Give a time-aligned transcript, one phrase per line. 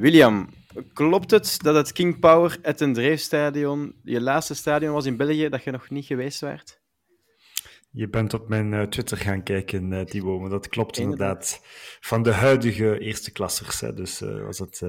[0.00, 0.48] William,
[0.92, 5.48] klopt het dat het King Power at den Dreefstadion je laatste stadion was in België
[5.48, 6.80] dat je nog niet geweest werd?
[7.90, 11.60] Je bent op mijn uh, Twitter gaan kijken, uh, Thibaut, maar dat klopt inderdaad.
[12.00, 13.80] Van de huidige eerste klassers.
[13.80, 13.94] Hè.
[13.94, 14.82] Dus uh, was het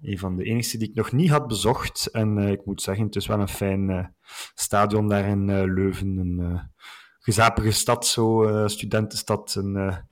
[0.00, 2.06] een van de enigste die ik nog niet had bezocht.
[2.06, 4.14] En ik moet zeggen, het is wel een fijn
[4.54, 6.16] stadion daar in Leuven.
[6.16, 6.70] Een
[7.18, 9.54] gezapige stad, zo, studentenstad.
[9.54, 10.06] Een,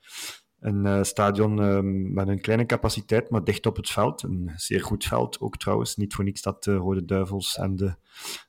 [0.60, 4.22] een stadion ehm, met een kleine capaciteit, maar dicht op het veld.
[4.22, 5.96] Een zeer goed veld ook trouwens.
[5.96, 7.94] Niet voor niks dat de Rode Duivels en de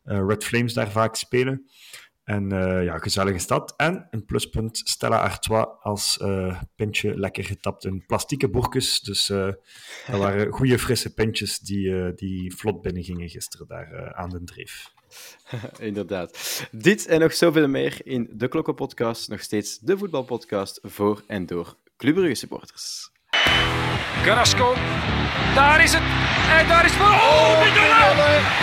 [0.04, 1.66] Red Flames daar vaak spelen.
[2.24, 3.74] En uh, ja, gezellige stad.
[3.78, 6.20] En een pluspunt, Stella Artois als
[6.76, 9.00] pintje lekker getapt in plastieke boekjes.
[9.00, 9.58] Dus dat
[10.20, 14.94] waren goede frisse pintjes die, die vlot binnen gingen gisteren daar aan de dreef.
[15.80, 16.68] Inderdaad.
[16.72, 19.30] Dit en nog zoveel meer in de Klokkenpodcast.
[19.30, 23.10] Nog steeds de voetbalpodcast voor en door Club Brugge supporters.
[24.24, 24.74] Carrasco,
[25.56, 26.02] daar is het.
[26.58, 27.02] En daar is het.
[27.02, 27.60] Oh, oh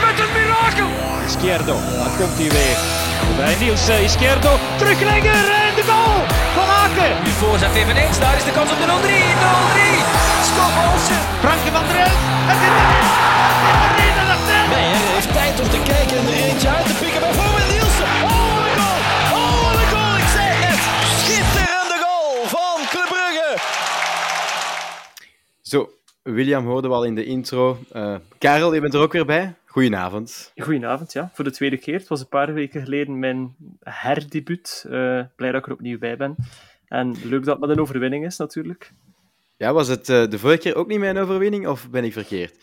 [0.05, 0.91] met een mirakel.
[1.27, 2.79] Izquierdo, daar komt hij weer.
[3.37, 6.19] Bij Niels uh, Izquierdo, teruglegger en de goal
[6.57, 7.13] van Aken.
[7.25, 8.91] Nu voorzet eveneens, daar is de kans op de 0-3.
[8.91, 8.97] 0-3,
[10.51, 11.21] Stop Olsen.
[11.45, 13.07] Franke van der Elf, het is erin,
[13.85, 14.39] het is erin,
[14.75, 16.21] Nee, hij heeft tijd om te kijken
[26.33, 27.79] William hoorde we al in de intro.
[27.93, 29.55] Uh, Karel, je bent er ook weer bij.
[29.65, 30.53] Goedenavond.
[30.57, 31.31] Goedenavond, ja.
[31.33, 31.99] Voor de tweede keer.
[31.99, 34.85] Het was een paar weken geleden mijn herdebuut.
[34.87, 34.93] Uh,
[35.37, 36.37] blij dat ik er opnieuw bij ben.
[36.89, 38.93] En leuk dat het met een overwinning is, natuurlijk.
[39.57, 42.55] Ja, was het uh, de vorige keer ook niet mijn overwinning, of ben ik verkeerd?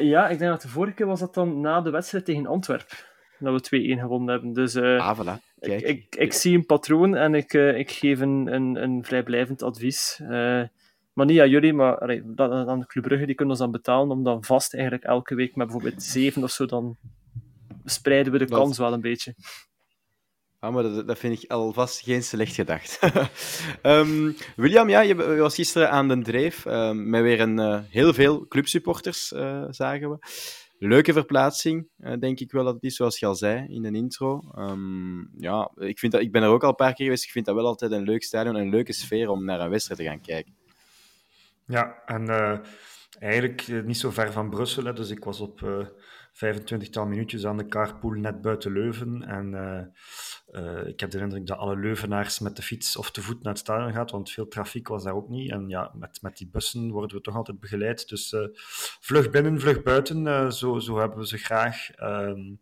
[0.00, 2.96] Ja, ik denk dat de vorige keer was dat dan na de wedstrijd tegen Antwerpen.
[3.38, 4.52] Dat we 2-1 gewonnen hebben.
[4.52, 5.42] Dus ah, voilà.
[5.60, 5.80] Kijk.
[5.80, 10.20] Ik, ik, ik, zie een patroon en ik, ik geef een, een, een vrijblijvend advies.
[11.18, 14.10] Maar niet aan jullie, maar allee, aan de Club Brugge, die kunnen ons dan betalen
[14.10, 16.96] om dan vast eigenlijk elke week met bijvoorbeeld zeven of zo, dan
[17.84, 19.34] spreiden we de kans wel een beetje.
[20.58, 22.98] Ah, maar dat, dat vind ik alvast geen slecht gedacht.
[23.82, 28.14] um, William, ja, je was gisteren aan de dreef um, met weer een, uh, heel
[28.14, 30.18] veel clubsupporters, uh, zagen we.
[30.78, 33.92] Leuke verplaatsing, uh, denk ik wel dat het is, zoals je al zei in de
[33.92, 34.42] intro.
[34.58, 37.24] Um, ja, ik, vind dat, ik ben er ook al een paar keer geweest.
[37.24, 39.70] Ik vind dat wel altijd een leuk stadion en een leuke sfeer om naar een
[39.70, 40.57] wedstrijd te gaan kijken.
[41.68, 42.58] Ja, en uh,
[43.18, 44.84] eigenlijk uh, niet zo ver van Brussel.
[44.84, 45.86] Hè, dus ik was op uh,
[46.32, 49.22] 25 tal minuutjes aan de carpool net buiten Leuven.
[49.22, 49.94] En
[50.86, 53.62] ik heb de indruk dat alle Leuvenaars met de fiets of te voet naar het
[53.62, 55.50] stadion gaan, want veel trafiek was daar ook niet.
[55.50, 58.08] En ja, met, met die bussen worden we toch altijd begeleid.
[58.08, 58.36] Dus
[59.00, 61.90] vlug binnen, vlug buiten, zo, zo hebben we ze graag.
[61.90, 62.54] Ehm,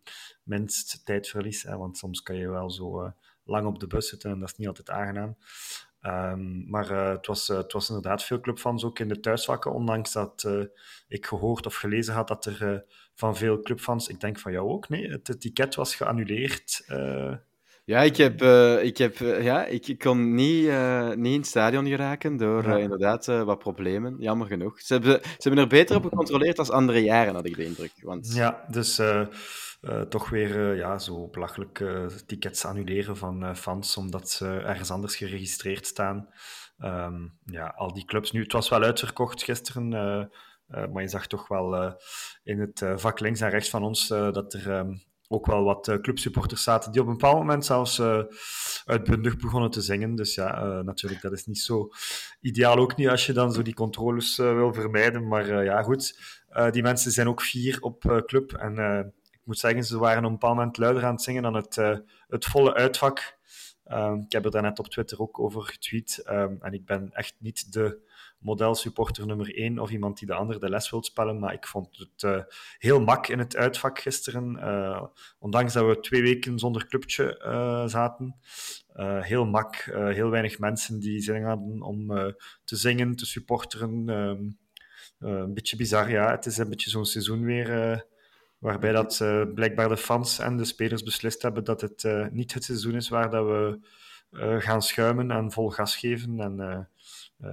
[0.43, 3.13] minst tijdverlies, hè, want soms kan je wel zo
[3.45, 5.37] lang op de bus zitten en dat is niet altijd aangenaam.
[6.03, 9.73] Um, maar uh, het, was, uh, het was inderdaad veel clubfans ook in de thuisvakken,
[9.73, 10.65] ondanks dat uh,
[11.09, 12.85] ik gehoord of gelezen had dat er
[13.15, 16.85] van veel clubfans, ik denk van jou ook, nee, het, ticket was geannuleerd.
[17.85, 18.43] Ja, ik, heb,
[18.83, 20.71] ik, heb, ja, ik, ik kon niet,
[21.17, 22.77] niet in het stadion geraken door ja.
[22.77, 24.81] inderdaad wat problemen, jammer genoeg.
[24.81, 27.93] Ze hebben, ze hebben er beter op gecontroleerd als andere jaren, had ik de indruk.
[28.03, 28.35] Want...
[28.35, 29.01] Ja, dus
[29.89, 34.91] uh, toch weer uh, ja, zo belachelijk uh, tickets annuleren van fans, omdat ze ergens
[34.91, 36.29] anders geregistreerd staan.
[36.79, 38.33] Um, ja, al die clubs.
[38.33, 39.89] Nu, het was wel uitverkocht gisteren,
[40.69, 41.97] maar je zag toch wel
[42.43, 46.63] in het vak links en rechts van ons dat er um, ook wel wat clubsupporters
[46.63, 48.03] zaten die op een bepaald moment zelfs
[48.85, 50.15] uitbundig begonnen te zingen.
[50.15, 51.89] Dus ja, natuurlijk, dat is niet zo
[52.41, 55.29] ideaal ook niet als je dan zo die controles wil vermijden.
[55.29, 56.21] Maar ja, goed,
[56.71, 59.15] die mensen zijn ook vier op club en
[59.47, 61.97] moet zeggen, ze waren op een bepaald moment luider aan het zingen dan het, uh,
[62.29, 63.39] het volle uitvak.
[63.93, 66.25] Um, ik heb er daarnet op Twitter ook over getweet.
[66.31, 68.05] Um, en ik ben echt niet de
[68.39, 71.39] modelsupporter nummer één of iemand die de ander de les wil spellen.
[71.39, 72.43] Maar ik vond het uh,
[72.79, 74.57] heel mak in het uitvak gisteren.
[74.57, 75.05] Uh,
[75.39, 77.39] ondanks dat we twee weken zonder clubje
[77.89, 78.37] zaten.
[79.21, 82.07] heel mak, heel weinig mensen die zin hadden om
[82.65, 84.09] te zingen, te supporteren.
[84.09, 84.59] Um,
[85.19, 86.31] een beetje bizar, ja.
[86.31, 88.07] Het is een beetje zo'n seizoen weer
[88.59, 92.55] Waarbij dat uh, blijkbaar de fans en de spelers beslist hebben dat het uh, niet
[92.55, 93.79] het seizoen is waar dat we
[94.31, 96.41] uh, gaan schuimen en vol gas geven.
[96.41, 96.89] En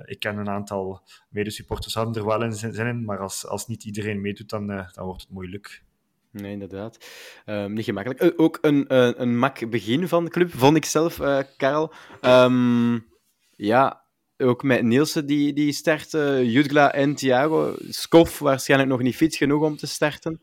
[0.05, 3.83] ik ken een aantal medesupporters hadden er wel in zin in, maar als, als niet
[3.83, 5.83] iedereen meedoet, dan, dan wordt het moeilijk.
[6.31, 6.97] Nee, inderdaad.
[7.45, 8.33] Um, niet gemakkelijk.
[8.37, 11.17] ook een, een, een mak begin van de club, vond ik zelf,
[11.57, 11.93] Karel.
[12.21, 13.05] Um,
[13.51, 14.02] ja,
[14.43, 17.75] ook met Nielsen die, die starten, Jutgla en Thiago.
[17.89, 20.39] Skof waarschijnlijk nog niet fit genoeg om te starten.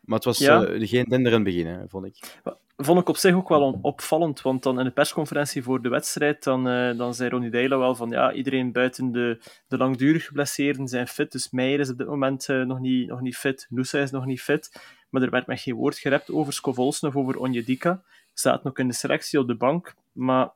[0.00, 0.64] Maar het was Ja.
[0.64, 2.40] eh, geen denderend begin, hè, vond ik.
[2.76, 6.42] Vond ik op zich ook wel opvallend, want dan in de persconferentie voor de wedstrijd,
[6.44, 9.38] dan, eh, dan zei Ronnie Deila wel van ja, iedereen buiten de,
[9.68, 13.20] de langdurig geblesseerden zijn fit, dus Meijer is op dit moment eh, nog, niet, nog
[13.20, 14.80] niet fit, Noosa is nog niet fit,
[15.10, 18.02] maar er werd met geen woord gerept over Scovolsen of over Onjedika.
[18.34, 20.50] Staat nog in de selectie op de bank, maar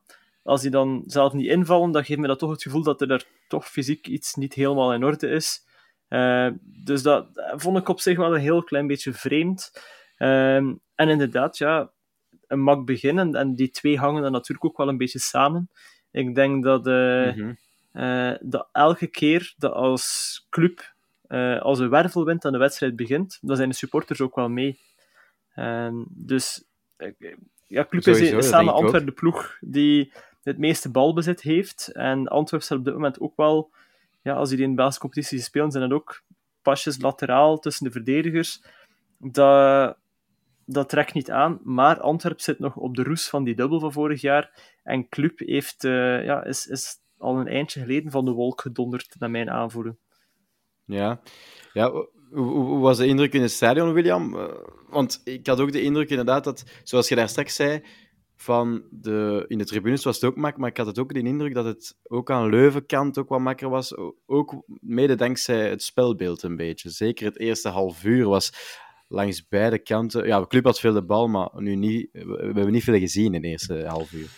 [0.47, 3.09] als die dan zelf niet invallen, dan geeft me dat toch het gevoel dat er
[3.09, 5.65] daar toch fysiek iets niet helemaal in orde is.
[6.09, 7.27] Eh, dus dat
[7.57, 9.73] vond ik op zich wel een heel klein beetje vreemd.
[10.17, 11.91] Ehm, en inderdaad, ja,
[12.47, 13.35] een mak beginnen.
[13.35, 15.71] En die twee hangen dan natuurlijk ook wel een beetje samen.
[16.11, 17.53] Ik denk dat, eh, Mhm.
[17.93, 20.95] eh, dat elke keer dat als club
[21.61, 24.79] als een wervelwind aan de wedstrijd begint, dan zijn de supporters ook wel mee.
[25.55, 26.65] Ehm, dus
[27.67, 28.19] ja, club is
[28.49, 28.73] samen.
[28.75, 30.13] Antwerpen de ploeg die
[30.47, 31.89] het meeste balbezit heeft.
[31.93, 33.71] En Antwerpen staat op dit moment ook wel,
[34.23, 36.23] ja, als die in de Belgische competitie spelen, zijn dat ook
[36.63, 38.63] pasjes lateraal tussen de verdedigers.
[39.19, 39.97] Dat,
[40.65, 43.93] dat trekt niet aan, maar Antwerp zit nog op de roes van die dubbel van
[43.93, 44.51] vorig jaar.
[44.83, 49.17] En Club heeft, eh, ja, is, is al een eindje geleden van de wolk gedonderd,
[49.19, 49.99] naar mijn aanvoelen.
[50.85, 51.21] Ja.
[51.73, 54.39] ja hoe was de indruk in het stadion, William?
[54.39, 54.45] Eh,
[54.89, 57.83] Want ik had ook de indruk inderdaad dat, zoals je daar straks zei,
[58.37, 61.23] van de, in de tribunes was het ook mak, maar ik had het ook de
[61.23, 63.97] indruk dat het ook aan Leuvenkant ook wat makker was.
[64.27, 66.91] Ook mede dankzij het spelbeeld een beetje.
[66.91, 68.53] Zeker het eerste half uur was
[69.09, 70.27] langs beide kanten.
[70.27, 73.27] Ja, de club had veel de bal, maar nu niet, we, hebben niet veel gezien
[73.27, 74.29] in het eerste half uur.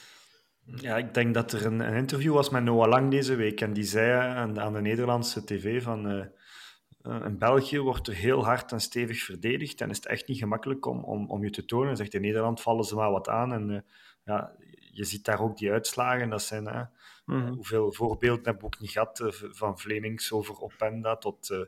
[0.65, 3.61] Ja, ik denk dat er een, een interview was met Noah Lang deze week.
[3.61, 6.09] En die zei aan de, aan de Nederlandse tv van...
[6.09, 6.25] eh,
[7.25, 9.81] in België wordt er heel hard en stevig verdedigd.
[9.81, 11.97] En is het echt niet gemakkelijk om, om, om je te tonen.
[11.97, 13.53] Zegt, in Nederland vallen ze maar wat aan.
[13.53, 13.81] En eh,
[14.25, 14.53] ja,
[14.91, 16.31] je ziet daar ook die uitslagen.
[16.31, 16.67] Dat zijn...
[16.67, 16.83] eh,
[17.29, 17.53] Mhm.
[17.53, 21.59] Hoeveel voorbeelden hebben we ook niet gehad, eh, van Vlemings over Openda tot eh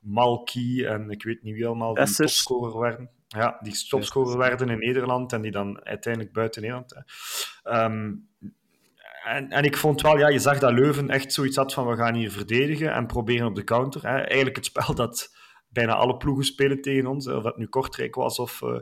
[0.00, 3.10] Malky en ik weet niet wie allemaal die topscorer werden.
[3.26, 6.94] Ja, die topscorer werden in Nederland en die dan uiteindelijk buiten Nederland.
[6.94, 7.00] hè.
[9.24, 11.96] En, en ik vond wel, ja, je zag dat Leuven echt zoiets had van we
[11.96, 14.02] gaan hier verdedigen en proberen op de counter.
[14.02, 14.16] Hè.
[14.16, 15.34] Eigenlijk het spel dat
[15.68, 18.78] bijna alle ploegen spelen tegen ons, of dat nu Kortrijk was of, eh,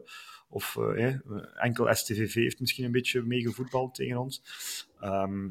[0.48, 1.14] of eh,
[1.54, 4.42] enkel STVV heeft misschien een beetje meegevoetbald tegen ons.
[5.00, 5.50] Ehm,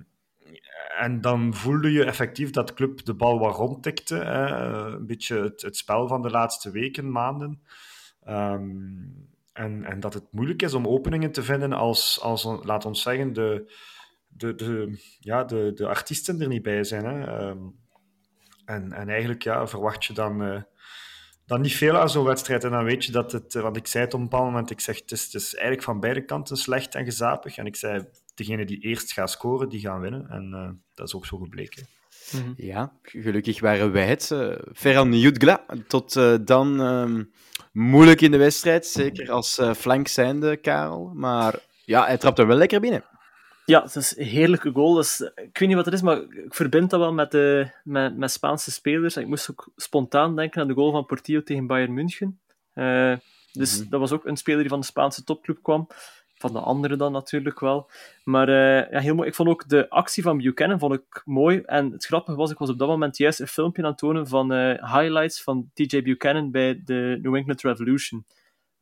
[0.98, 4.16] en dan voelde je effectief dat club de bal wat rondtikte.
[4.16, 4.48] Hè.
[4.95, 7.62] Een beetje het, het spel van de laatste weken, maanden.
[8.24, 8.66] Ehm,
[9.54, 13.34] en, en dat het moeilijk is om openingen te vinden als, als laat ons zeggen,
[13.34, 13.72] de,
[14.38, 17.06] de, de, ja, de, de artiesten er niet bij zijn.
[17.06, 17.25] Hè.
[17.25, 17.57] Ehm,
[18.66, 20.62] en, en eigenlijk ja, verwacht je dan, eh,
[21.45, 22.63] dan niet veel aan zo'n wedstrijd.
[22.63, 24.69] En dan weet je dat het, eh, want ik zei het op een bepaald moment,
[24.69, 27.57] ik zeg het is, het is eigenlijk van beide kanten slecht en gezapig.
[27.57, 28.06] En ik zei,
[28.36, 30.30] degene die eerst gaat scoren, die gaan winnen.
[30.30, 31.88] En eh, dat is ook zo gebleken.
[32.56, 34.31] Ja, gelukkig waren wij het.
[34.31, 37.24] eh, Ferran Jutgla, tot eh, dan ehm,
[37.72, 41.12] moeilijk in de wedstrijd, zeker als eh, flank zijnde, Karel.
[41.16, 41.56] Maar
[41.86, 43.04] ja, hij trapt er wel lekker binnen.
[43.67, 44.93] Ja, het is een heerlijke goal.
[44.93, 48.17] Dus, ik weet niet wat het is, maar ik verbind dat wel met, de, met,
[48.17, 49.17] met Spaanse spelers.
[49.17, 52.39] Ik moest ook spontaan denken aan de goal van Portillo tegen Bayern München.
[52.73, 53.13] Eh,
[53.51, 55.87] dus dat was ook een speler die van de Spaanse topclub kwam.
[56.35, 57.89] Van de andere dan natuurlijk wel.
[58.23, 59.27] Maar eh, ja, heel mooi.
[59.27, 61.61] Ik vond ook de actie van Buchanan vond ik mooi.
[61.65, 64.27] En het grappige was, ik was op dat moment juist een filmpje aan het tonen
[64.27, 68.25] van eh, highlights van TJ Buchanan bij de New England Revolution.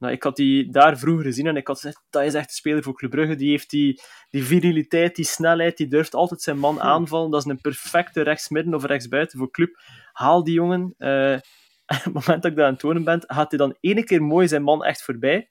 [0.06, 2.56] Nou, ik had die daar vroeger gezien en ik had gezegd, dat is echt een
[2.56, 3.36] speler voor Club Brugge.
[3.36, 7.32] Die heeft die, die viriliteit, die snelheid, die durft altijd zijn man aanvallen.
[7.32, 9.82] Dat is een perfecte rechtsmidden of rechtsbuiten voor Club.
[10.12, 10.94] Haal die jongen.
[10.98, 11.36] en
[11.88, 14.24] op het moment dat ik dat aan het tonen ben, gaat hij dan ene keer
[14.24, 15.50] mooi zijn man echt voorbij.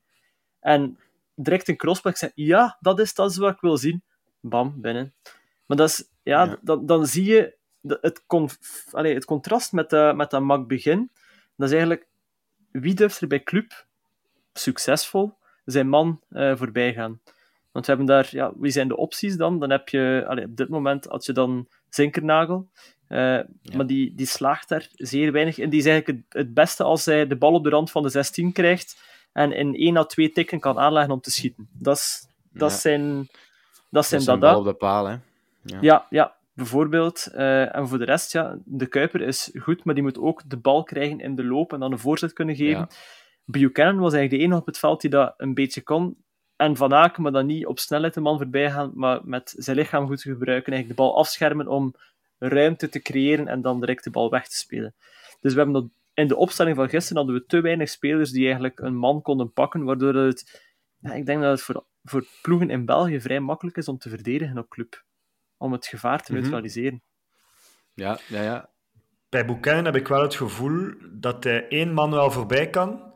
[0.60, 0.98] En
[1.34, 2.12] direct een crossback.
[2.12, 4.02] Ik zeg, ja, dat is, dat is wat ik wil zien.
[4.40, 5.14] Bam, binnen.
[5.66, 6.58] Maar dat is, ja, Ja.
[6.62, 8.24] Dan, dan zie je het,
[8.90, 11.10] allee, het contrast met, dat met dat mak begin.
[11.56, 12.06] Dat is eigenlijk,
[12.70, 13.86] wie durft er bij Club
[14.54, 15.34] succesvol
[15.64, 17.20] zijn man eh, voorbij gaan?
[17.72, 19.58] Want we hebben daar, ja, wie zijn de opties dan?
[19.58, 22.68] Dan heb je, allee, op dit moment had je dan Zinkernagel,
[23.08, 23.38] eh,
[23.74, 25.70] maar die, die slaagt daar zeer weinig in.
[25.70, 28.08] Die is eigenlijk het, het beste als hij de bal op de rand van de
[28.08, 28.96] 16 krijgt
[29.32, 31.68] en in één à twee tikken kan aanleggen om te schieten.
[31.72, 32.76] Dat is, dat Ja.
[32.76, 33.28] zijn, dat
[33.90, 34.50] Dat zijn dada.
[34.50, 35.16] bal op de paal, hè.
[35.80, 37.26] Ja, ja, bijvoorbeeld.
[37.26, 40.56] Eh, en voor de rest, ja, de Kuiper is goed, maar die moet ook de
[40.56, 42.88] bal krijgen in de loop en dan een voorzet kunnen geven.
[43.44, 46.16] Buchanan was eigenlijk de enige op het veld die dat een beetje kon.
[46.56, 49.76] En Van Aken, maar dan niet op snelheid de man voorbij gaan, maar met zijn
[49.76, 50.72] lichaam goed te gebruiken.
[50.72, 51.94] Eigenlijk de bal afschermen om
[52.38, 54.94] ruimte te creëren en dan direct de bal weg te spelen.
[55.40, 58.44] Dus we hebben dat, in de opstelling van gisteren hadden we te weinig spelers die
[58.44, 60.62] eigenlijk een man konden pakken, waardoor het,
[60.98, 64.08] ja, ik denk dat het voor, voor ploegen in België vrij makkelijk is om te
[64.08, 65.04] verdedigen op club.
[65.56, 66.40] Om het gevaar te Mhm.
[66.40, 67.02] neutraliseren.
[67.94, 68.68] Ja, ja, ja.
[69.28, 73.13] Bij Buchanan heb ik wel het gevoel dat hij één man wel voorbij kan,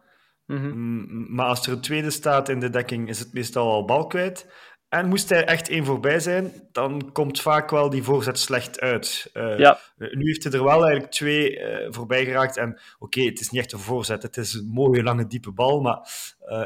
[0.49, 1.35] Mhm.
[1.35, 4.47] Maar als er een tweede staat in de dekking, is het meestal al bal kwijt.
[4.88, 9.31] En moest hij echt één voorbij zijn, dan komt vaak wel die voorzet slecht uit.
[9.33, 9.78] Eh, Ja.
[9.97, 12.57] Nu heeft hij er wel eigenlijk twee eh, voorbij geraakt.
[12.57, 14.23] En oké, het is niet echt een voorzet.
[14.23, 15.81] Het is een mooie, lange, diepe bal.
[15.81, 16.11] Maar
[16.47, 16.64] uh,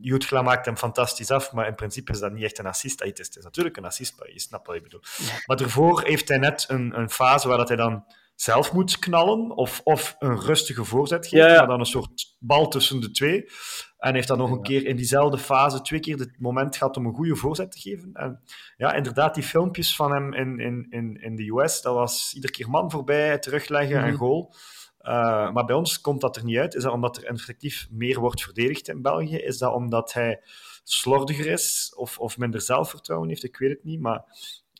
[0.00, 1.52] Jutgla maakt hem fantastisch af.
[1.52, 3.00] Maar in principe is dat niet echt een assist.
[3.00, 5.02] Het is, het is natuurlijk een assist, maar je snapt wat ik bedoel.
[5.46, 8.04] Maar daarvoor heeft hij net een, een fase waar dat hij dan
[8.40, 9.50] zelf moet knallen.
[9.50, 11.46] Of, of een rustige voorzet geven.
[11.46, 11.58] Ja, ja.
[11.58, 13.50] Maar dan een soort bal tussen de twee.
[13.98, 17.06] En heeft dan nog een keer in diezelfde fase twee keer het moment gehad om
[17.06, 18.10] een goede voorzet te geven.
[18.12, 18.40] En
[18.76, 22.52] ja, inderdaad, die filmpjes van hem in, in, in, in de US, dat was iedere
[22.52, 24.16] keer man voorbij, terugleggen en Mhm.
[24.16, 24.54] goal.
[25.02, 26.74] Uh, maar bij ons komt dat er niet uit.
[26.74, 29.36] Is dat omdat er effectief meer wordt verdedigd in België?
[29.36, 30.40] Is dat omdat hij
[30.84, 33.44] slordiger is of, of minder zelfvertrouwen heeft?
[33.44, 34.00] Ik weet het niet.
[34.00, 34.24] Maar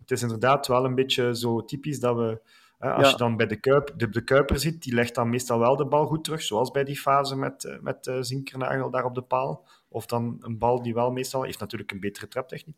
[0.01, 2.41] het is inderdaad wel een beetje zo typisch dat we...
[2.81, 3.11] als Ja.
[3.11, 5.87] je dan bij de, Kuip, de, de Kuiper ziet, die legt dan meestal wel de
[5.87, 6.43] bal goed terug.
[6.43, 9.67] Zoals bij die fase met, eh, met eh, Zinkernagel daar op de paal.
[9.89, 11.43] Of dan een bal die wel meestal...
[11.43, 12.77] heeft natuurlijk een betere traptechniek.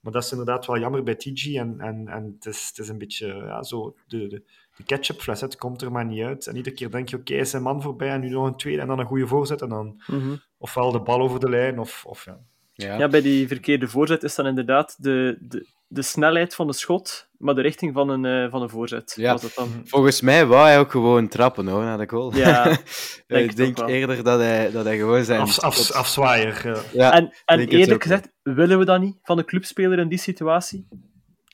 [0.00, 1.54] Maar dat is inderdaad wel jammer bij TG.
[1.54, 3.96] En, en, en het, is, het is een beetje ja, zo...
[4.06, 4.42] De, de,
[4.76, 6.46] de ketchupfles, het komt er maar niet uit.
[6.46, 8.80] En iedere keer denk je, oké, is een man voorbij en nu nog een tweede
[8.80, 9.62] en dan een goede voorzet.
[9.62, 10.36] En dan Mhm.
[10.58, 12.38] ofwel de bal over de lijn, of, of ja.
[12.72, 12.98] Ja.
[12.98, 17.28] Ja, bij die verkeerde voorzet is dan inderdaad de, de, de snelheid van de schot,
[17.38, 19.12] maar de richting van een, eh, van een voorzet.
[19.16, 19.32] Ja.
[19.32, 19.68] Was dat dan?
[19.84, 22.34] Volgens mij wou hij ook gewoon trappen hoor, naar de goal.
[22.36, 22.76] Ja, Eh,
[23.26, 25.40] denk ik het denk eerder dat hij, dat hij gewoon zijn...
[25.40, 26.60] Af, af, afzwaaier.
[26.64, 26.80] ja.
[26.92, 30.88] ja, En, en eerlijk gezegd, willen we dat niet van een clubspeler in die situatie?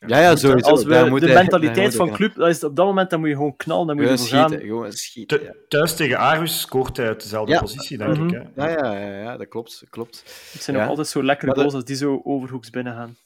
[0.07, 0.71] ja, ja, sowieso.
[0.71, 3.29] Als we moet de hij- mentaliteit van club, dat is op dat moment dan moet
[3.29, 4.49] je gewoon knallen, dan moet je Gewoon ervoor gaan.
[4.49, 5.43] schieten, gewoon schieten.
[5.43, 5.53] Ja.
[5.69, 7.61] Thuis tegen Aarhus scoort hij uit dezelfde Ja.
[7.61, 8.27] positie, denk Mhm.
[8.29, 8.43] ik.
[8.55, 8.69] Hè.
[8.71, 9.83] Ja, ja, ja, ja, dat klopt.
[9.91, 10.23] klopt.
[10.53, 10.83] Het zijn Ja.
[10.83, 13.17] ook altijd zo lekkere de- goals als die zo overhoeks binnen gaan.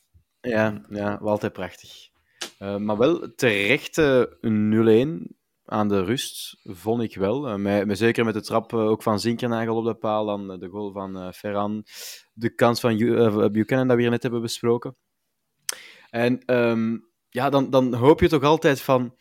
[0.49, 2.09] Ja, ja wel altijd prachtig.
[2.59, 5.35] Eh, maar wel terechte 0-1
[5.65, 7.59] aan de rust, vond ik wel.
[7.59, 10.69] Met, met- zeker met de trap eh, ook van Zinkernagel op de paal, dan de
[10.69, 11.85] goal van Ferran,
[12.33, 12.97] de kans van
[13.53, 14.97] Buchanan, dat we hier net hebben besproken.
[16.11, 16.97] En ehm,
[17.29, 19.15] ja, dan, dan hoop je toch altijd van...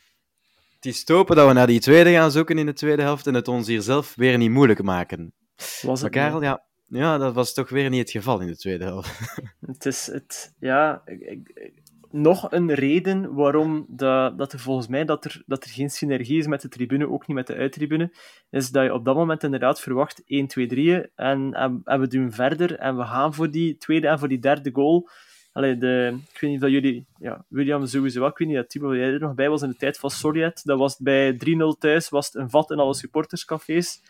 [0.75, 3.27] Het is te hopen dat we naar die tweede gaan zoeken in de tweede helft
[3.27, 5.33] en het ons hier zelf weer niet moeilijk maken.
[5.55, 8.57] Was Maar het Karel, ja, ja, dat was toch weer niet het geval in de
[8.57, 9.19] tweede helft.
[9.65, 11.83] Het is het, ja, ik-
[12.15, 16.37] nog een reden waarom dat, dat er volgens mij dat er, dat er geen synergie
[16.37, 18.13] is met de tribune, ook niet met de uittribune,
[18.49, 22.31] is dat je op dat moment inderdaad verwacht 1, 2, 3 en, en, we doen
[22.31, 25.09] verder en we gaan voor die tweede en voor die derde goal.
[25.51, 28.69] Allee, de, ik weet niet of jullie, ja, William sowieso wel, ik weet niet dat
[28.69, 31.37] Timo, jij er nog bij was in de tijd van Soriat, dat was bij 3-0
[31.79, 34.01] thuis, was het een vat in alle supporterscafés.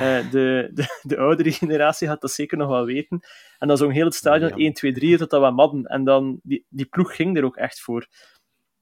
[0.00, 3.20] Eh, de, de, de oudere generatie gaat dat zeker nog wel weten.
[3.58, 4.56] En dan zo'n heel het stadion Ja.
[4.56, 5.84] 1, 2, 3, tot dat we madden.
[5.84, 8.06] En dan, die, die ploeg ging er ook echt voor.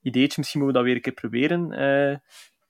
[0.02, 1.72] Ideetje, misschien moeten we dat weer een keer proberen.
[1.72, 2.16] Eh,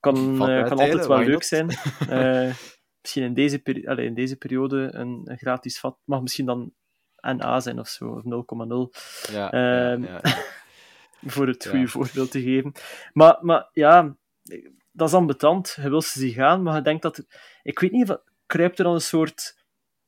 [0.00, 0.16] kan,
[0.48, 1.44] eh, kan altijd wel leuk not?
[1.44, 1.66] zijn.
[3.02, 5.98] Misschien in deze, peri- allee, in deze periode een, een gratis vat.
[6.04, 6.72] Mag misschien dan
[7.20, 8.90] NA zijn of zo, of 0,0
[9.32, 10.34] Ja, Ehm, ja, ja.
[11.32, 12.72] voor het goede voorbeeld te geven.
[13.12, 14.16] Maar, maar ja,
[14.92, 15.78] dat is ambetant.
[15.82, 17.24] Je wil ze zien gaan, maar je denkt dat...
[17.62, 18.22] Ik weet niet, of-
[18.52, 19.54] kruipt er dan een soort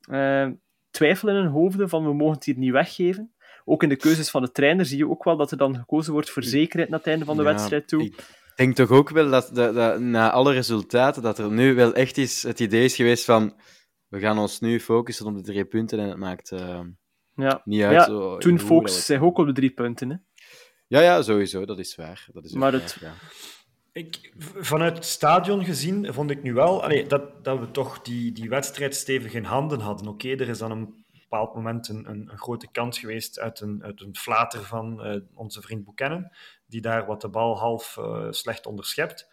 [0.00, 0.48] eh,
[0.90, 3.34] twijfel in hun hoofden van we mogen het hier niet weggeven?
[3.64, 6.12] Ook in de keuzes van de trainer zie je ook wel dat er dan gekozen
[6.12, 8.02] wordt voor zekerheid naar het einde van de Ja, wedstrijd toe.
[8.04, 8.24] Ik
[8.56, 12.16] denk toch ook wel dat, dat, dat na alle resultaten, dat er nu wel echt
[12.16, 13.60] is, het idee is geweest van
[14.08, 16.80] we gaan ons nu focussen op de drie punten en het maakt eh,
[17.34, 17.60] Ja.
[17.64, 17.92] niet uit.
[17.94, 20.10] Ja, zo, Toen we- zich ook op de drie punten.
[20.10, 20.16] Hè.
[20.86, 22.28] Ja, ja, sowieso, dat is waar.
[22.32, 23.12] Dat is Maar waar, het- ja.
[23.94, 28.48] Ik, vanuit het stadion gezien vond ik nu wel dat, dat we toch die, die
[28.48, 30.08] wedstrijd stevig in handen hadden.
[30.08, 34.00] Oké, er is dan een bepaald moment een, een, grote kans geweest uit een, uit
[34.00, 36.30] een flater van eh, onze vriend Buchanan,
[36.66, 39.28] die daar wat de bal half eh, slecht onderschept.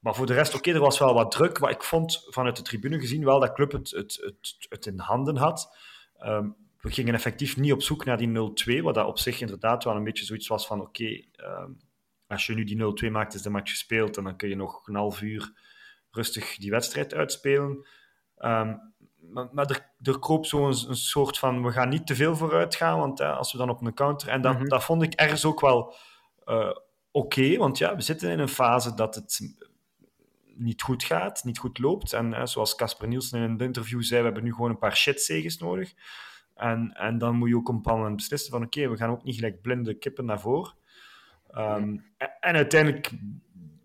[0.00, 1.60] Maar voor de rest, oké, er was wel wat druk.
[1.60, 4.98] Maar ik vond vanuit de tribune gezien wel dat Club het, het, het, het in
[4.98, 5.76] handen had.
[6.18, 6.48] Ehm,
[6.80, 9.96] we gingen effectief niet op zoek naar die 0-2, wat dat op zich inderdaad wel
[9.96, 11.70] een beetje zoiets was van oké, ehm,
[12.34, 14.88] als je nu die 0-2 maakt, is de match gespeeld en dan kun je nog
[14.88, 15.52] een half uur
[16.10, 17.86] rustig die wedstrijd uitspelen.
[18.36, 18.74] Ehm,
[19.20, 22.36] maar maar er, er kroop zo een, een soort van, we gaan niet te veel
[22.36, 24.28] vooruit gaan, want eh, als we dan op een counter...
[24.28, 24.68] En dat, Mhm.
[24.68, 25.94] dat vond ik ergens ook wel
[26.44, 26.70] eh,
[27.10, 29.40] oké, want ja, we zitten in een fase dat het
[30.56, 32.12] niet goed gaat, niet goed loopt.
[32.12, 34.96] En eh, zoals Casper Nielsen in een interview zei, we hebben nu gewoon een paar
[34.96, 35.92] shitzegens nodig.
[36.54, 39.10] En, en dan moet je ook op een bepaald moment beslissen van oké, we gaan
[39.10, 40.74] ook niet gelijk blinde kippen naar voren.
[41.54, 43.10] Ehm, en, en uiteindelijk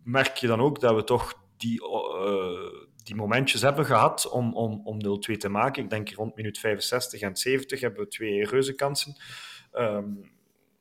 [0.04, 4.82] merk je dan ook dat we toch die, eh, die momentjes hebben gehad om, om,
[4.84, 4.98] om
[5.32, 5.84] 0-2 te maken.
[5.84, 9.16] Ik denk rond minuut 65 en 70 hebben we twee reuze kansen.
[9.72, 10.10] Ehm,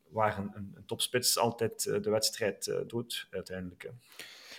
[0.08, 3.82] waar een, een, een topspits altijd eh, de wedstrijd eh, doet, uiteindelijk.
[3.82, 3.88] hè.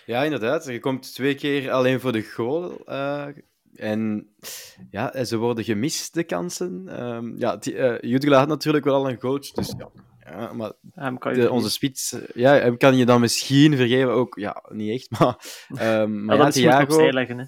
[0.06, 0.64] Ja, inderdaad.
[0.64, 2.84] Je komt twee keer alleen voor de goal.
[2.84, 3.26] eh,
[3.74, 4.28] En
[4.90, 6.88] ja, ze worden gemist, de kansen.
[6.88, 9.90] Ehm ja, die, eh, had natuurlijk wel al een coach, dus ja.
[10.30, 13.76] Ja maar Hem kan je de, onze spits, eh, ja, hem kan je dan misschien
[13.76, 14.12] vergeven.
[14.12, 15.36] Ook, ja, niet echt, maar...
[15.68, 17.10] ehm maar ja, ja, Thiago...
[17.10, 17.38] leggen.
[17.38, 17.44] Hè.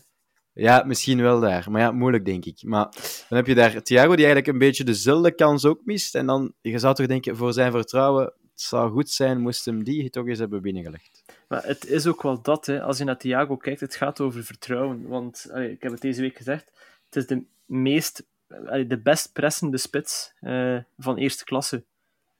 [0.55, 1.71] Ja, misschien wel daar.
[1.71, 2.63] Maar ja, moeilijk denk ik.
[2.63, 2.89] Maar
[3.29, 6.15] dan heb je daar Thiago, die eigenlijk een beetje dezelfde kans ook mist.
[6.15, 9.85] En dan, je zou toch denken, voor zijn vertrouwen, het zou goed zijn, moest hem
[9.85, 11.25] die toch eens hebben binnengelegd.
[11.49, 12.83] Maar het is ook wel dat, hè.
[12.83, 15.09] als je naar Thiago kijkt, het gaat over vertrouwen.
[15.09, 16.73] Want allee, ik heb het deze week gezegd,
[17.05, 21.85] het is de meest, allee, de best pressende spits eh, van eerste klasse.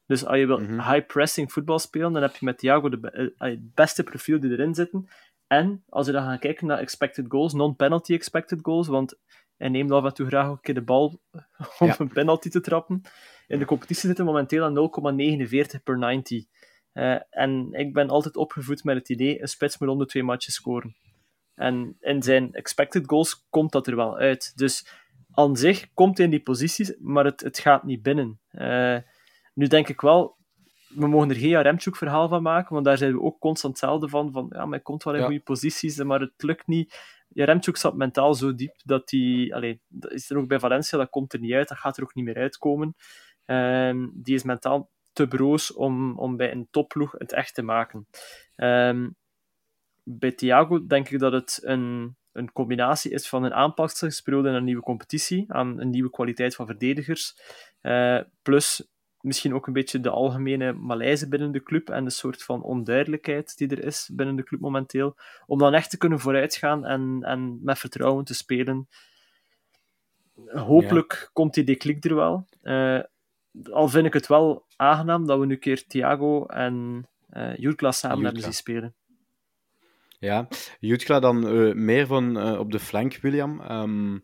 [0.07, 0.73] Dus als je wil Mhm.
[0.93, 4.41] high pressing voetbal spelen, dan heb je met Thiago de, be- eh, het beste profiel
[4.41, 5.09] die erin zitten.
[5.47, 9.19] En als je dan gaat kijken naar expected goals, non-penalty expected goals, want
[9.57, 11.21] hij neemt af en toe graag ook een keer de bal
[11.79, 11.95] om Ja.
[11.99, 13.03] een penalty te trappen.
[13.47, 16.45] In de competitie zitten momenteel aan 0,49 per 90.
[16.93, 20.23] Eh, en ik ben altijd opgevoed met het idee, een spits moet om de twee
[20.23, 20.97] matches scoren.
[21.55, 24.53] En in zijn expected goals komt dat er wel uit.
[24.57, 24.87] Dus
[25.31, 28.41] aan zich komt hij in die posities, maar het, het gaat niet binnen.
[28.49, 28.97] Eh,
[29.53, 30.37] nu denk ik wel,
[30.89, 34.33] we mogen er geen Jaremchuk-verhaal van maken, want daar zijn we ook constant hetzelfde van,
[34.33, 35.27] van ja, maar hij komt wel in Ja.
[35.27, 37.21] goede posities, maar het lukt niet.
[37.29, 39.51] Jaremchuk zat mentaal zo diep dat hij...
[39.55, 42.03] Allee, dat is er ook bij Valencia, dat komt er niet uit, dat gaat er
[42.03, 42.95] ook niet meer uitkomen.
[43.45, 48.07] Ehm, die is mentaal te broos om, om bij een topploeg het echt te maken.
[48.55, 49.09] Ehm,
[50.03, 54.65] bij Thiago denk ik dat het een, een combinatie is van een aanpassingsperiode naar een
[54.65, 57.37] nieuwe competitie, aan een nieuwe kwaliteit van verdedigers,
[57.81, 58.92] eh, plus
[59.23, 63.57] misschien ook een beetje de algemene malaise binnen de club en de soort van onduidelijkheid
[63.57, 67.59] die er is binnen de club momenteel, om dan echt te kunnen vooruitgaan en, en
[67.63, 68.89] met vertrouwen te spelen.
[70.47, 72.47] Hopelijk komt die declic er wel.
[72.63, 73.01] Eh,
[73.71, 77.93] al vind ik het wel aangenaam dat we nu een keer Thiago en eh Jurkla
[77.93, 78.95] samen hebben zien spelen.
[80.19, 80.49] Ja,
[80.81, 83.61] Jutgla dan eh, meer van op de flank, William.
[83.61, 84.19] Ehm,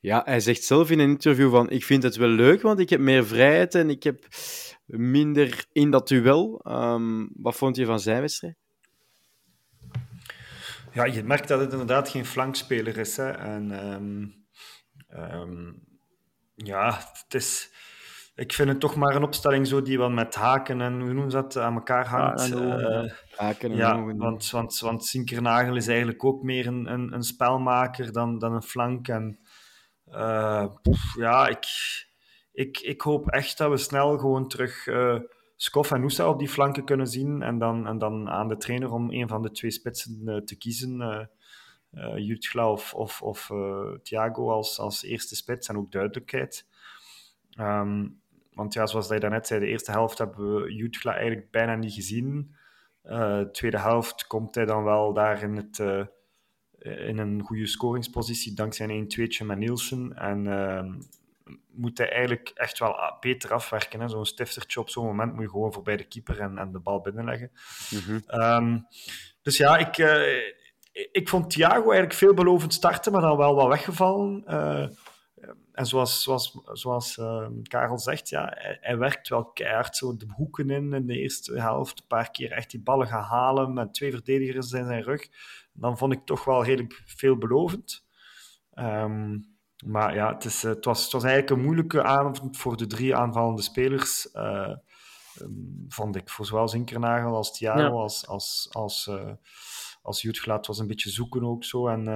[0.00, 2.90] ja, hij zegt zelf in een interview van ik vind het wel leuk, want ik
[2.90, 4.24] heb meer vrijheid en ik heb
[4.84, 6.60] minder in dat duel.
[6.64, 8.56] Ehm, wat vond je van zijn wedstrijd?
[10.92, 13.16] Ja, je merkt dat het inderdaad geen flankspeler is.
[13.16, 13.30] Hè.
[13.30, 14.26] En, ehm,
[15.08, 15.72] ehm,
[16.54, 17.70] ja, het is...
[18.34, 21.30] Ik vind het toch maar een opstelling zo die wel met haken en hoe noemen
[21.30, 22.40] ze dat, aan elkaar hangt.
[22.40, 24.16] en ogen, Eh, Haken en ja, ogen.
[24.16, 28.62] want, want, want Sinkernagel is eigenlijk ook meer een, een, een spelmaker dan, dan een
[28.62, 29.08] flank.
[29.08, 29.38] En
[30.10, 30.66] eh,
[31.16, 31.66] ja, ik,
[32.52, 35.18] ik, ik hoop echt dat we snel gewoon terug eh
[35.60, 37.42] Skof en Noosa op die flanken kunnen zien.
[37.42, 40.56] En dan, en dan aan de trainer om een van de twee spitsen eh, te
[40.56, 41.00] kiezen.
[41.90, 43.50] eh, Jutgla of, of, of
[44.02, 46.66] Thiago als, als eerste spits en ook duidelijkheid.
[47.50, 48.08] Ehm,
[48.52, 51.92] want ja, zoals je daarnet zei, de eerste helft hebben we Jutgla eigenlijk bijna niet
[51.92, 52.56] gezien.
[53.02, 55.78] De tweede helft komt hij dan wel daar in, het,
[56.96, 60.12] in een goede scoringspositie dankzij een 1-2'tje met Nielsen.
[60.16, 60.92] En ehm,
[61.70, 64.00] moet hij eigenlijk echt wel ah, beter afwerken.
[64.00, 64.08] hè.
[64.08, 67.00] Zo'n stiftertje op zo'n moment moet je gewoon voorbij de keeper en, en de bal
[67.00, 67.50] binnenleggen.
[67.90, 68.18] Mhm.
[68.26, 68.78] Ehm,
[69.42, 70.52] dus ja, ik, eh,
[71.12, 74.42] ik vond Thiago eigenlijk veelbelovend starten, maar dan wel wat weggevallen.
[74.46, 74.86] Eh,
[75.78, 80.26] en zoals, zoals, zoals eh, Karel zegt, ja, hij, hij werkt wel keihard zo de
[80.28, 82.00] hoeken in in de eerste helft.
[82.00, 85.28] Een paar keer echt die ballen gaan halen met twee verdedigers in zijn rug.
[85.72, 88.06] Dan vond ik toch wel redelijk veelbelovend.
[88.74, 89.38] Ehm,
[89.84, 92.86] maar ja, het, is, eh, het, was, het was eigenlijk een moeilijke avond voor de
[92.86, 94.30] drie aanvallende spelers.
[94.30, 94.74] eh,
[95.40, 95.50] ehm,
[95.88, 96.28] vond ik.
[96.30, 97.88] Voor zowel Zinkernagel als Thiago Ja.
[97.88, 99.32] als, als, als, eh
[100.02, 100.22] als
[100.66, 101.88] was een beetje zoeken ook zo.
[101.88, 102.08] En,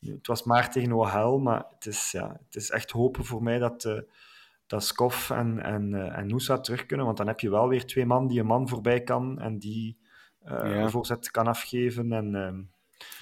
[0.00, 3.58] het was maar tegen OHL, maar het is, ja, het is echt hopen voor mij
[3.58, 4.00] dat, eh
[4.66, 7.06] dat Skof en, en, eh, en Noosa terug kunnen.
[7.06, 9.98] Want dan heb je wel weer twee man die een man voorbij kan en die
[10.44, 10.64] Ja.
[10.64, 12.12] een voorzet kan afgeven.
[12.12, 12.62] En ehm,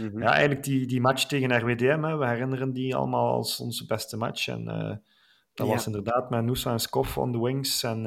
[0.07, 0.23] Mhm.
[0.23, 4.17] ja, eigenlijk die, die match tegen RWDM, hè, we herinneren die allemaal als onze beste
[4.17, 4.49] match.
[4.49, 4.65] En
[5.55, 5.73] dat Ja.
[5.73, 8.07] was inderdaad met Noosa en Skof on the wings en,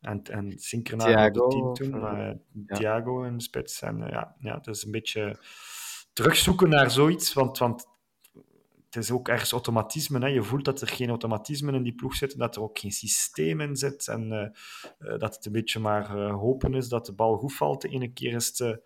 [0.00, 2.36] en, en Sinkernagel op het team toen, maar.
[2.78, 3.82] Thiago in de spits.
[3.82, 5.38] En ja, ja, het is een beetje
[6.16, 7.86] terugzoeken naar zoiets, want, want
[8.86, 10.18] het is ook ergens automatisme.
[10.18, 10.26] Hè.
[10.26, 13.60] Je voelt dat er geen automatisme in die ploeg zit, dat er ook geen systeem
[13.60, 14.42] in zit en eh,
[15.12, 17.80] eh, dat het een beetje maar eh, hopen is dat de bal goed valt.
[17.82, 18.76] De ene keer is het eh,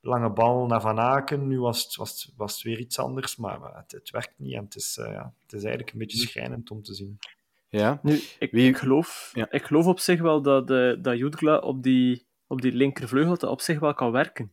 [0.00, 3.36] lange bal naar Van Aken, nu was het, was het, was het weer iets anders,
[3.36, 6.18] maar het, het werkt niet en het is, eh, ja, het is eigenlijk een beetje
[6.18, 7.18] schrijnend om te zien.
[7.68, 9.50] Ja, Nu, ik, Wie- ik, geloof, Ja.
[9.50, 13.50] ik geloof op zich wel dat, de, dat Jutgla op die, op die linkervleugel dat
[13.50, 14.52] op zich wel kan werken.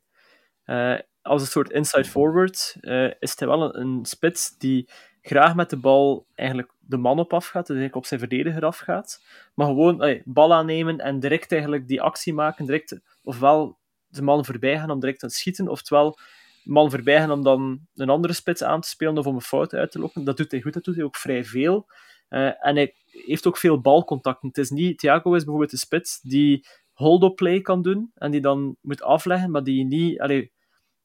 [1.21, 4.89] Als een soort inside forward eh, is hij wel een, spits die
[5.21, 9.23] graag met de bal eigenlijk de man op afgaat, dus eigenlijk op zijn verdediger afgaat.
[9.53, 14.77] Maar gewoon bal aannemen en direct eigenlijk die actie maken, direct ofwel de man voorbij
[14.77, 16.17] gaan om direct te schieten, oftewel
[16.63, 19.73] man voorbij gaan om dan een andere spits aan te spelen of om een fout
[19.73, 20.23] uit te lokken.
[20.23, 21.87] Dat doet hij goed, dat doet hij ook vrij veel.
[22.27, 24.47] Eh, en hij heeft ook veel balcontacten.
[24.47, 28.41] Het is niet, Thiago is bijvoorbeeld de spits die hold-up play kan doen en die
[28.41, 30.19] dan moet afleggen, maar die niet...
[30.19, 30.51] Allee,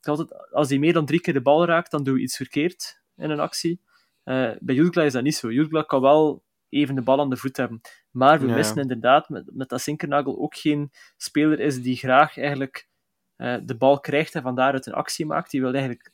[0.09, 3.03] altijd, als hij meer dan drie keer de bal raakt, dan doe je iets verkeerd
[3.17, 3.81] in een actie.
[4.25, 5.53] Uh, bij Jutgla is dat niet zo.
[5.53, 7.81] Jutgla kan wel even de bal aan de voet hebben.
[8.11, 8.55] Maar we Ja.
[8.55, 12.89] missen inderdaad met, met dat Sinkernagel ook geen speler is die graag eigenlijk
[13.37, 15.51] eh, de bal krijgt en van daaruit een actie maakt.
[15.51, 16.11] Die wil eigenlijk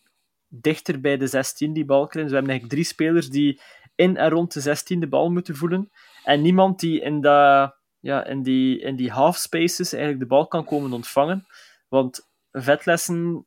[0.49, 2.23] dichter bij de 16 die bal krijgen.
[2.23, 3.61] Dus we hebben eigenlijk drie spelers die
[3.95, 5.91] in en rond de 16 de bal moeten voelen.
[6.25, 10.47] En niemand die in, dat, ja, in, die, in die half spaces eigenlijk de bal
[10.47, 11.47] kan komen ontvangen.
[11.89, 13.47] Want Vetlessen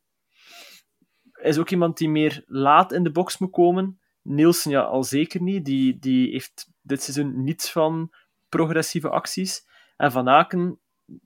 [1.42, 4.00] is ook iemand die meer laat in de box moet komen.
[4.22, 5.64] Nielsen ja, al zeker niet.
[5.64, 8.12] Die, die heeft dit seizoen niets van
[8.48, 9.66] progressieve acties.
[9.96, 10.78] En Van Aken,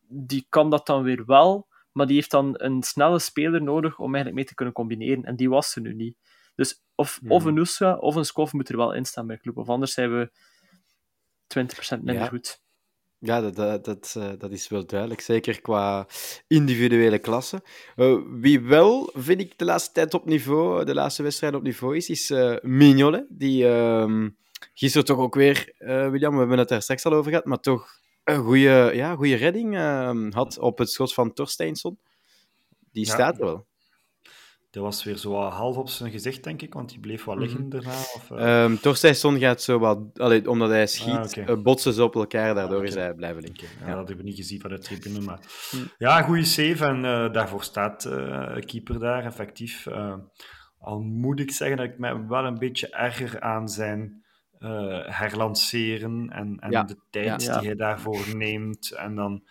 [0.09, 4.05] die kan dat dan weer wel, maar die heeft dan een snelle speler nodig om
[4.05, 5.25] eigenlijk mee te kunnen combineren.
[5.25, 6.16] En die was er nu niet.
[6.55, 9.42] Dus of, of een Nusa of een Skof moet er wel in staan bij de
[9.42, 9.57] club.
[9.57, 10.31] Of anders zijn we
[11.59, 12.27] 20% minder Ja.
[12.27, 12.62] goed.
[13.22, 15.20] Ja, dat, dat, dat, eh, dat is wel duidelijk.
[15.20, 16.06] Zeker qua
[16.46, 17.62] individuele klasse.
[17.96, 21.96] Eh, wie wel, vind ik, de laatste tijd op niveau, de laatste wedstrijd op niveau
[21.96, 22.30] is, is
[22.62, 23.26] Mignolet.
[23.28, 24.28] Die ehm,
[24.74, 27.88] gisteren toch ook weer, William, we hebben het daar straks al over gehad, maar toch
[28.24, 31.98] een goede ja, goede redding ehm, had op het schot van Torsteinsson.
[32.92, 33.12] Die Ja.
[33.12, 33.66] staat er wel.
[34.70, 37.61] Dat was weer zo half op zijn gezicht, denk ik, want die bleef wel liggen
[37.61, 37.68] Mhm.
[37.68, 37.90] daarna.
[37.90, 41.40] Of, eh, Ehm Torsteinsson gaat zo wat, allee, omdat hij schiet, Ah, oké.
[41.40, 42.87] eh, botsen ze op elkaar, daardoor oké.
[42.87, 43.59] is hij blijven liggen.
[43.64, 43.94] Oké, ja, Ja.
[43.96, 45.20] dat hebben we niet gezien van de tribune.
[45.20, 45.38] Maar...
[45.70, 45.76] Hm.
[45.98, 48.09] Ja, goede save en eh, daarvoor staat
[48.64, 49.87] keeper daar, effectief.
[50.78, 54.24] Al moet ik zeggen dat ik mij wel een beetje erger aan zijn
[55.06, 58.92] herlanceren en, en Ja, de tijd die hij daarvoor neemt.
[58.92, 59.42] En dan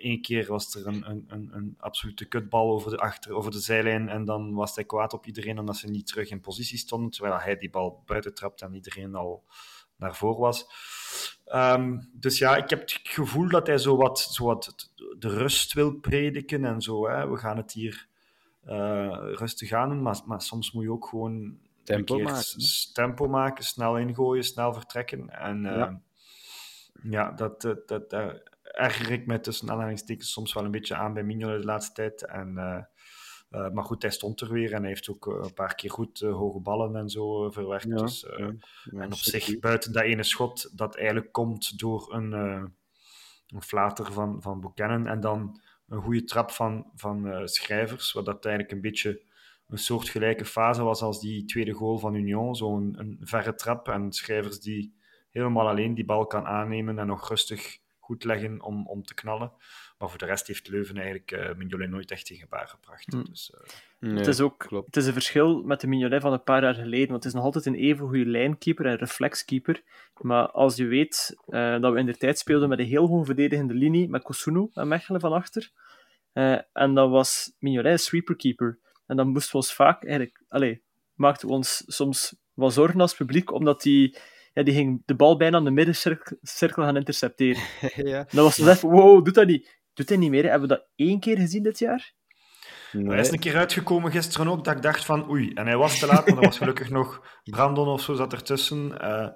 [0.00, 3.60] één keer was er een, een, een, een absolute kutbal over de, achter, over de
[3.60, 7.10] zijlijn en dan was hij kwaad op iedereen omdat ze niet terug in positie stonden,
[7.10, 9.44] terwijl hij die bal buiten trapte en iedereen al
[9.96, 10.66] naar voren was.
[11.44, 15.72] Ehm, dus ja, ik heb het gevoel dat hij zo wat, zo wat de rust
[15.72, 17.08] wil prediken en zo.
[17.08, 17.30] Hè.
[17.30, 18.08] We gaan het hier
[18.62, 22.92] eh, rustig aan doen, maar, maar soms moet je ook gewoon Tempo een keer maken,
[22.92, 25.30] tempo maken, snel ingooien, snel vertrekken.
[25.30, 25.76] En Ja.
[25.76, 26.00] ja,
[27.02, 28.42] ja dat, dat, dat, daar
[28.76, 32.24] erger ik me tussen aanhalingstekens soms wel een beetje aan bij Mignolet de laatste tijd.
[32.24, 32.82] En, eh,
[33.50, 35.90] eh, maar goed, hij stond er weer en hij heeft ook eh, een paar keer
[35.90, 37.84] goed hoge ballen en zo verwerkt.
[37.84, 38.52] Ja, dus, ja.
[38.84, 44.12] Ja, en op zich, buiten dat ene schot, dat eigenlijk komt door een, een flater
[44.12, 48.80] van, van Buchanan en dan een goede trap van, van Schrijvers, wat dat eigenlijk een
[48.80, 49.22] beetje
[49.66, 52.54] een soortgelijke fase was als die tweede goal van Union.
[52.54, 54.94] Zo'n een verre trap en Schrijvers die
[55.30, 59.52] helemaal alleen die bal kan aannemen en nog rustig goed leggen om, om te knallen.
[59.98, 63.12] Maar voor de rest heeft Leuven eigenlijk eh Mignolet nooit echt in gebaar gebracht.
[63.12, 63.22] Hm.
[63.22, 63.60] Dus, eh,
[63.98, 64.86] Nee, het is ook klopt.
[64.86, 67.32] het is een verschil met de Mignolet van een paar jaar geleden, want het is
[67.32, 69.82] nog altijd een even goede lijnkeeper en reflexkeeper.
[70.20, 73.24] Maar als je weet eh, dat we in de tijd speelden met een heel gewoon
[73.24, 75.70] verdedigende linie, met Kosunu en Mechelen van achter,
[76.32, 78.78] eh, en dan was Mignolet een sweeperkeeper.
[79.06, 80.82] En dan moesten we ons vaak eigenlijk, allee,
[81.14, 84.16] maakten we ons soms wel zorgen als publiek, omdat die,
[84.56, 87.62] ja, die ging de bal bijna aan de middencirkel cirkel gaan intercepteren.
[88.12, 88.26] ja.
[88.30, 89.78] Dan was even, wow, doet dat niet.
[89.94, 90.42] Doet hij niet meer?
[90.42, 90.48] hè?
[90.50, 92.12] Hebben we dat één keer gezien dit jaar?
[92.90, 95.52] Hij is een keer uitgekomen gisteren ook, dat ik dacht van oei.
[95.54, 99.00] En hij was te laat, maar er was gelukkig nog Brandon of zo zat ertussen.
[99.00, 99.28] Eh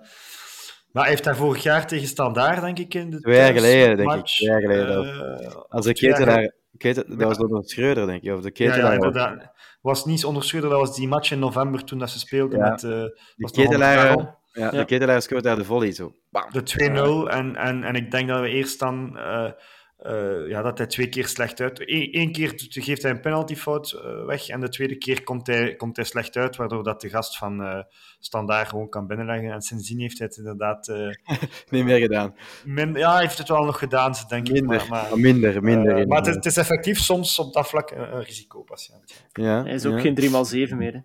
[0.93, 3.97] maar hij heeft daar vorig jaar tegen Standaard, denk ik, in de Twee jaar geleden,
[3.97, 4.25] denk ik.
[4.27, 6.53] Twee jaar geleden eh, Als jaar ketelaar...
[6.77, 7.27] Keten, dat Ja.
[7.27, 8.33] was door Schreuder, denk ik.
[8.35, 8.95] Of de Ja, ja, ketelaar.
[8.95, 9.53] inderdaad.
[9.81, 12.69] Was niet onderscheiden, dat was die match in november toen dat ze speelden Ja.
[12.71, 12.83] met...
[12.83, 16.15] eh, de was ketelaar, Ja, de ketelaar scoort daar de volley zo.
[16.31, 16.51] Bam.
[16.53, 16.63] De
[17.29, 17.33] 2-0.
[17.37, 19.19] En, en, en ik denk dat we eerst dan...
[19.19, 19.51] eh,
[19.97, 21.83] eh, ja, dat hij twee keer slecht uit...
[22.15, 25.97] Eén keer geeft hij een penaltyfout eh, weg en de tweede keer komt hij, komt
[25.97, 27.83] hij slecht uit, waardoor dat de gast van eh
[28.19, 29.51] Standaard gewoon kan binnenleggen.
[29.51, 30.89] En sindsdien heeft hij het inderdaad...
[30.89, 31.09] eh,
[31.71, 32.35] Niet meer gedaan.
[32.65, 34.53] min, ja, hij heeft het wel nog gedaan, denk ik.
[34.53, 34.77] Minder.
[34.79, 35.97] Maar, maar, Maar minder, minder.
[35.97, 39.25] in- maar het, is, het is effectief soms op dat vlak een, een risicopatiënt.
[39.33, 40.01] ja, Hij is ook ja.
[40.01, 40.93] geen 3x7 meer.
[40.93, 40.99] hè.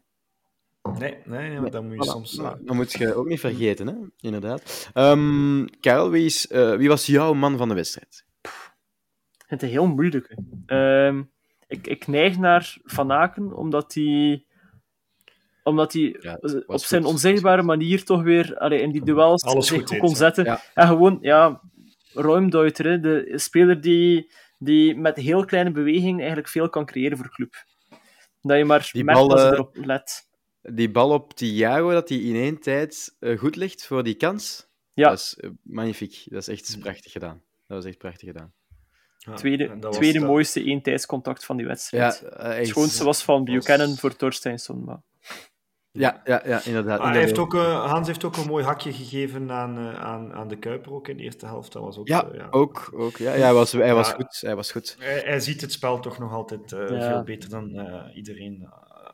[0.94, 2.38] Nee, nee, nee, maar dan moet je Voilà, soms...
[2.38, 3.94] eh, Dat moet je ook niet vergeten, hè?
[4.20, 4.90] inderdaad.
[4.94, 8.26] Ehm Karel, wie, is, eh, wie was jouw man van de wedstrijd?
[8.42, 10.38] Ik vind het een heel moeilijke.
[10.66, 11.24] Ehm,
[11.68, 14.46] ik, ik neig naar Van Aken, omdat hij
[15.64, 17.12] omdat hij Ja, eh, op zijn goed.
[17.12, 20.44] onzichtbare manier toch weer allee, in die duels Alles zich goed kon zetten.
[20.46, 20.62] Ja.
[20.74, 21.62] En gewoon, ja,
[22.14, 27.26] ruimduiter, hè, de speler die, die met heel kleine bewegingen eigenlijk veel kan creëren voor
[27.26, 27.54] de club.
[28.42, 30.24] Dat je maar Die merkt bal, als je erop let.
[30.74, 34.68] Die bal op Thiago, dat hij in één tijd eh, goed ligt voor die kans.
[34.94, 35.10] Ja.
[35.10, 36.24] Dat is eh, magnifiek.
[36.26, 37.42] Dat is echt prachtig gedaan.
[37.68, 38.54] Dat was echt prachtig gedaan.
[39.18, 42.22] Ja, Tweede, was tweede de- mooiste eentijdscontact van die Ja, wedstrijd.
[42.24, 44.84] eh, het schoonste was van Buchanan voor Torsteinsson.
[44.84, 45.02] Maar...
[45.92, 47.00] Ja, ja, ja, inderdaad.
[47.00, 50.34] Ah, hij heeft ook, eh, Hans heeft ook een mooi hakje gegeven aan, eh, aan,
[50.34, 51.72] aan de Kuiper ook in de eerste helft.
[51.72, 52.48] Dat was ook, Ja, ja.
[52.52, 52.90] ook.
[52.96, 53.34] ook ja.
[53.34, 54.14] Ja, hij was, hij was Ja.
[54.16, 54.38] goed.
[54.42, 54.96] Hij was goed.
[55.00, 57.10] Hij, hij ziet het spel toch nog altijd eh, Ja.
[57.10, 58.70] veel beter dan eh, iedereen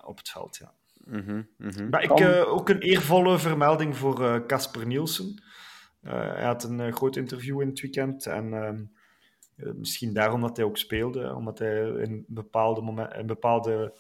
[0.06, 0.58] op het veld.
[0.58, 0.74] Ja.
[1.06, 1.90] Mhm, mhm.
[1.90, 5.44] Maar ik, eh, ook een eervolle vermelding voor eh, Casper Nielsen.
[6.02, 8.26] Eh, hij had een groot interview in het weekend.
[8.26, 8.84] En ehm,
[9.56, 11.36] eh, misschien daarom dat hij ook speelde.
[11.36, 13.94] Omdat hij in bepaalde, momen- in bepaalde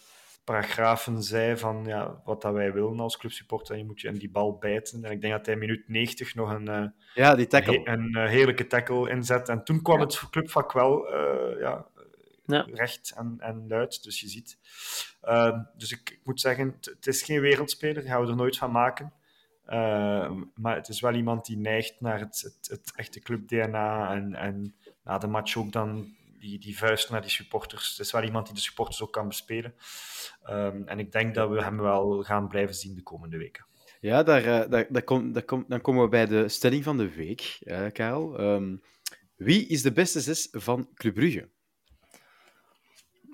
[0.44, 3.78] paragrafen zei van ja, wat dat wij willen als clubsupporter.
[3.78, 5.04] Je moet je in die bal bijten.
[5.04, 7.82] En ik denk dat hij minuut 90 nog een, eh, Ja, die tackle.
[7.84, 9.50] een eh, heerlijke tackle inzet.
[9.50, 11.86] En toen kwam het clubvak wel eh, ja,
[12.52, 12.68] Ja.
[12.74, 14.04] recht en, en luid.
[14.04, 14.58] Dus je ziet.
[15.22, 18.04] Ehm, dus ik, ik moet zeggen, het- is geen wereldspeler.
[18.04, 19.14] Gaan we er nooit van maken.
[19.66, 24.14] Ehm, maar het is wel iemand die neigt naar het, het, het echte club-DNA.
[24.16, 27.90] En, en na de match ook dan die, die vuist naar die supporters.
[27.90, 29.74] Het is wel iemand die de supporters ook kan bespelen.
[30.44, 33.66] Ehm, en ik denk dat we hem wel gaan blijven zien de komende weken.
[34.00, 36.98] Ja, daar, eh, daar, daar kom, daar kom, dan komen we bij de stelling van
[36.98, 38.38] de week, eh, Karel.
[38.38, 38.76] Ehm,
[39.36, 41.50] wie is de beste zes van Club Brugge?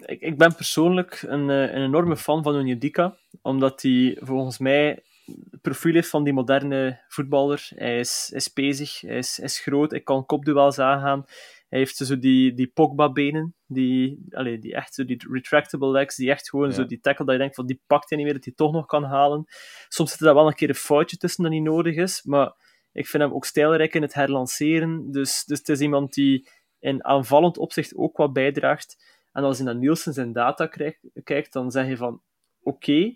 [0.06, 5.04] Ik, ik ben persoonlijk een, eh, een enorme fan van Onyedika, omdat hij volgens mij
[5.52, 7.70] het profiel heeft van die moderne voetballer.
[7.76, 11.26] Hij is, is bezig, hij is, is groot, hij kan kopduels aangaan.
[11.68, 16.30] Hij heeft zo die, die Pogba-benen, die, allee, die echt zo die retractable legs, die
[16.30, 16.74] echt gewoon Ja.
[16.74, 18.72] zo die tackle dat je denkt van die pakt hij niet meer, dat hij toch
[18.72, 19.46] nog kan halen.
[19.88, 22.54] Soms zit er daar wel een keer een foutje tussen dat niet nodig is, maar
[22.92, 25.12] ik vind hem ook stijlrijk in het herlanceren.
[25.12, 29.17] Dus, dus het is iemand die in aanvallend opzicht ook wat bijdraagt.
[29.38, 32.22] En als je naar Nielsen zijn data krijgt- kijkt, dan zeg je van
[32.64, 33.16] oké,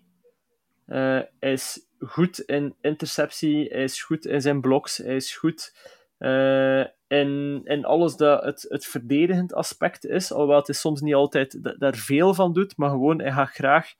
[0.86, 5.76] eh, hij is goed in interceptie, hij is goed in zijn bloks, hij is goed
[6.18, 11.14] eh, in, in alles dat het, het verdedigend aspect is, alhoewel het is soms niet
[11.14, 13.94] altijd da- daar veel van doet, maar gewoon hij gaat graag,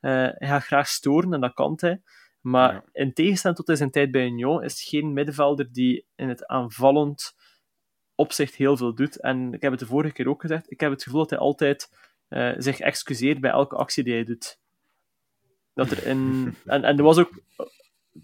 [0.00, 2.02] eh, hij gaat graag storen en dat kan hij.
[2.40, 2.84] Maar Ja.
[2.92, 6.46] in tegenstelling tot in zijn tijd bij Union is het geen middenvelder die in het
[6.46, 7.34] aanvallend
[8.14, 9.20] opzicht heel veel doet.
[9.20, 11.38] En ik heb het de vorige keer ook gezegd, ik heb het gevoel dat hij
[11.38, 11.90] altijd
[12.28, 14.58] eh, zich excuseert bij elke actie die hij doet.
[15.74, 16.20] Dat er in...
[16.64, 17.42] En, en er was ook...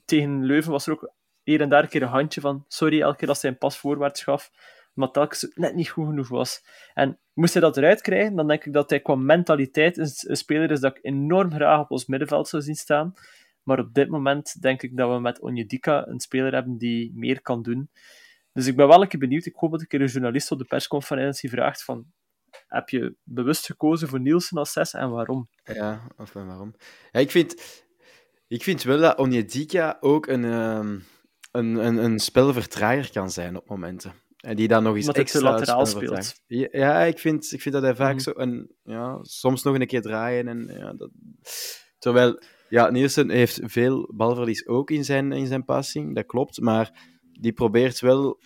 [0.05, 3.17] Tegen Leuven was er ook hier en daar een keer een handje van sorry, elke
[3.17, 4.51] keer dat hij een pas voorwaarts gaf,
[4.95, 6.65] maar telkens net niet goed genoeg was.
[6.95, 10.71] En moest hij dat eruit krijgen, dan denk ik dat hij qua mentaliteit een, speler
[10.71, 13.15] is dat ik enorm graag op ons middenveld zou zien staan.
[13.63, 17.43] Maar op dit moment denk ik dat we met Onyedika een speler hebben die meer
[17.43, 17.91] kan doen.
[18.61, 19.47] Dus ik ben wel een keer benieuwd.
[19.47, 22.07] Ik hoop dat keer een journalist op de persconferentie vraagt van
[22.67, 25.49] heb je bewust gekozen voor Nielsen als 6 en waarom?
[25.63, 26.75] Ja, of en waarom?
[27.11, 27.63] Ja, ik, vind,
[28.49, 30.99] ik vind wel dat Onyedika ook een, ehm,
[31.51, 34.13] een, een, een spelvertraaier kan zijn op momenten.
[34.37, 36.43] En die dan nog eens Omdat extra lateraal speelt.
[36.47, 38.23] ja, ik vind, ik vind dat hij vaak Mhm.
[38.23, 38.31] zo...
[38.31, 40.49] En, ja, soms nog een keer draaien.
[40.49, 41.11] En, ja, dat...
[41.99, 46.61] Terwijl, ja, Nielsen heeft veel balverlies ook in zijn, in zijn passing, dat klopt.
[46.61, 47.09] Maar
[47.41, 48.41] die probeert wel,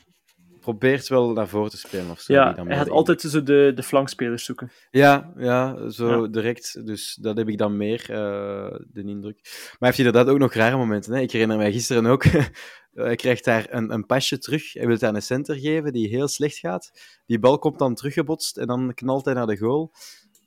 [0.64, 2.10] probeert wel naar voren te spelen.
[2.10, 4.70] Of zo, Ja, dan hij gaat altijd zo de, de flankspelers zoeken.
[4.90, 6.28] ja, ja, zo Ja.
[6.28, 6.86] direct.
[6.86, 9.38] Dus dat heb ik dan meer, eh, de indruk.
[9.42, 11.12] Maar hij heeft inderdaad ook nog rare momenten.
[11.14, 11.20] Hè?
[11.20, 12.24] Ik herinner mij gisteren ook,
[12.94, 14.72] hij krijgt daar een, een pasje terug.
[14.72, 16.90] Hij wil daar een center geven die heel slecht gaat.
[17.26, 19.92] Die bal komt dan teruggebotst en dan knalt hij naar de goal.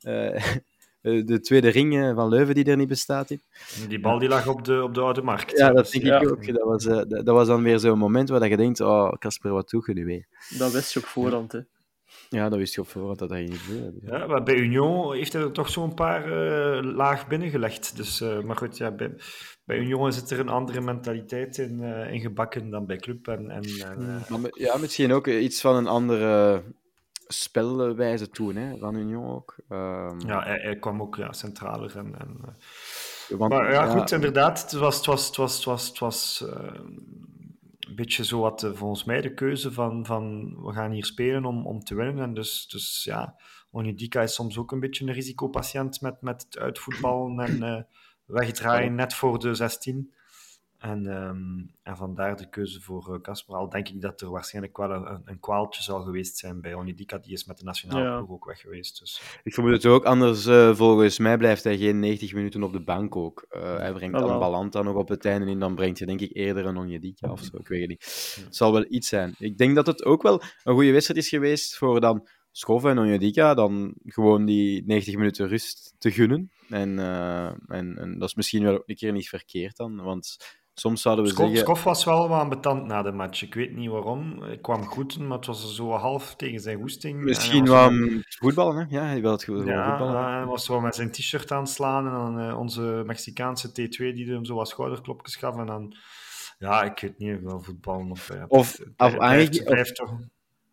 [0.00, 0.44] Eh,
[1.00, 3.30] de tweede ring eh, van Leuven die er niet bestaat.
[3.30, 3.42] In.
[3.88, 5.58] Die bal die lag op de, op de oude markt.
[5.58, 6.20] Ja, dat denk Ja.
[6.20, 6.46] ik ook.
[6.46, 9.52] Dat was, eh, dat, dat was dan weer zo'n moment waar je denkt, oh, Casper,
[9.52, 10.26] wat doe je nu weer?
[10.58, 11.52] Dat wist je op voorhand.
[11.52, 11.60] Hè.
[12.28, 13.98] Ja, dat wist je op voorhand dat hij niet wilde.
[14.02, 17.96] Ja, maar bij Union heeft hij er toch zo'n paar eh, laag binnengelegd.
[17.96, 19.14] Dus, eh, maar goed, ja, bij,
[19.64, 23.28] bij Union zit er een andere mentaliteit in, eh, in gebakken dan bij Club.
[23.28, 26.62] En, en, eh, ja, misschien ook iets van een andere
[27.28, 29.56] spelwijze toen, hè, van Union ook.
[29.68, 31.96] Ehm, ja, hij, hij kwam ook ja, centraler.
[31.96, 34.62] En, en, eh, want, maar ja, goed, inderdaad.
[34.62, 36.74] Het was, het was, het was, het was, het was eh,
[37.78, 41.44] een beetje zo wat eh, volgens mij de keuze van, van we gaan hier spelen
[41.44, 42.24] om, om te winnen.
[42.24, 43.36] En dus, dus ja,
[43.70, 47.86] Onidika is soms ook een beetje een risicopatiënt met, met het uitvoetballen en
[48.24, 50.12] wegdraaien net voor de 16.
[50.78, 53.54] En, ehm, en vandaar de keuze voor eh, Casper.
[53.54, 57.18] Al denk ik dat er waarschijnlijk wel een, een kwaaltje zal geweest zijn bij Onidika.
[57.18, 58.16] Die is met de nationale Ja.
[58.16, 58.98] ploeg ook weg geweest.
[58.98, 62.72] Dus, Ik vermoed het ook, anders eh, volgens mij blijft hij geen 90 minuten op
[62.72, 63.46] de bank ook.
[63.48, 64.38] Eh, hij brengt dan.
[64.38, 67.30] Ballant dan nog op het einde in, dan brengt je denk ik eerder een Onjedika
[67.30, 68.34] of zo, ik weet het niet.
[68.44, 69.34] Het zal wel iets zijn.
[69.38, 72.98] Ik denk dat het ook wel een goede wedstrijd is geweest voor dan Schoffen en
[72.98, 76.50] Onjedika, dan gewoon die 90 minuten rust te gunnen.
[76.68, 80.36] En, eh, en, en dat is misschien wel ook een keer niet verkeerd dan, want
[80.78, 81.64] soms zouden we Skof, zeggen...
[81.64, 83.42] Skof was wel wat ambetant na de match.
[83.42, 84.44] Ik weet niet waarom.
[84.44, 87.22] Ik kwam goed, maar het was zo half tegen zijn goesting.
[87.22, 88.96] Misschien wel um, voetballen, hè?
[88.96, 90.32] Ja, hij wil het gewoon Ja, voetballen.
[90.32, 93.96] hij was zo met zijn t-shirt aan het slaan en dan eh, onze Mexicaanse T2
[94.14, 95.96] die hem zo wat schouderklopjes gaf en dan...
[96.58, 98.28] Ja, ik weet niet, wel voetballen of...
[98.34, 99.14] ja, Of- of.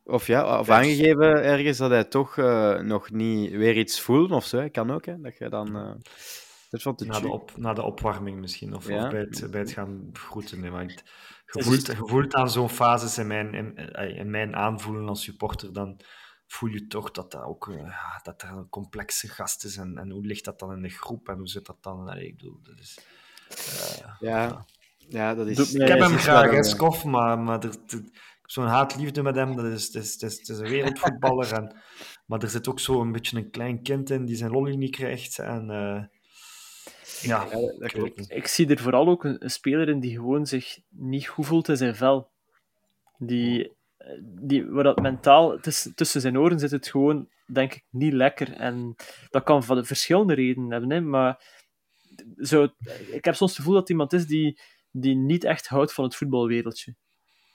[0.07, 4.45] Of ja, of aangegeven ergens dat hij toch eh, nog niet weer iets voelt of
[4.45, 4.67] zo.
[4.71, 5.21] Kan ook, hè.
[5.21, 6.01] Dat je dan...
[6.69, 9.03] dat te Na de, op, na de opwarming misschien, of, Ja.
[9.05, 10.63] of bij, het, bij het gaan groeten.
[10.63, 11.03] hè, want
[11.45, 15.23] Het voelt, je voelt aan zo'n fases in mijn, in, eh, in mijn aanvoelen als
[15.23, 15.99] supporter, dan
[16.47, 19.77] voel je toch dat dat ook eh, ja, dat er een complexe gast is.
[19.77, 22.09] En, en hoe ligt dat dan in de groep en hoe zit dat dan?
[22.09, 22.99] Allee, ik bedoel, dat is,
[23.49, 24.65] eh, Ja,
[24.97, 25.73] ja, dat is...
[25.73, 29.23] Ik heb hem het graag, hè, Skof, maar, maar er, er- ik heb zo'n haatliefde
[29.23, 29.55] met hem.
[29.55, 31.53] Dat is, dat is, dat is, is een wereldvoetballer.
[31.59, 31.75] en,
[32.25, 34.95] maar er zit ook zo een beetje een klein kind in die zijn lolly niet
[34.95, 35.39] krijgt.
[35.39, 36.03] En, eh,
[37.21, 38.09] ja, Ja, dat- ik klopt.
[38.09, 38.31] het niet.
[38.31, 41.67] Ik zie er vooral ook een, een speler in die gewoon zich niet goed voelt
[41.69, 42.31] in zijn vel.
[43.17, 47.83] Die, eh, die, waar dat mentaal tussen, tussen zijn oren zit, het gewoon, denk ik,
[47.89, 48.53] niet lekker.
[48.53, 48.95] En
[49.29, 51.43] dat kan van de verschillende redenen hebben, hè, maar
[52.37, 52.67] zo,
[53.11, 54.59] ik heb soms het gevoel dat iemand is die,
[54.91, 56.95] die niet echt houdt van het voetbalwereldje.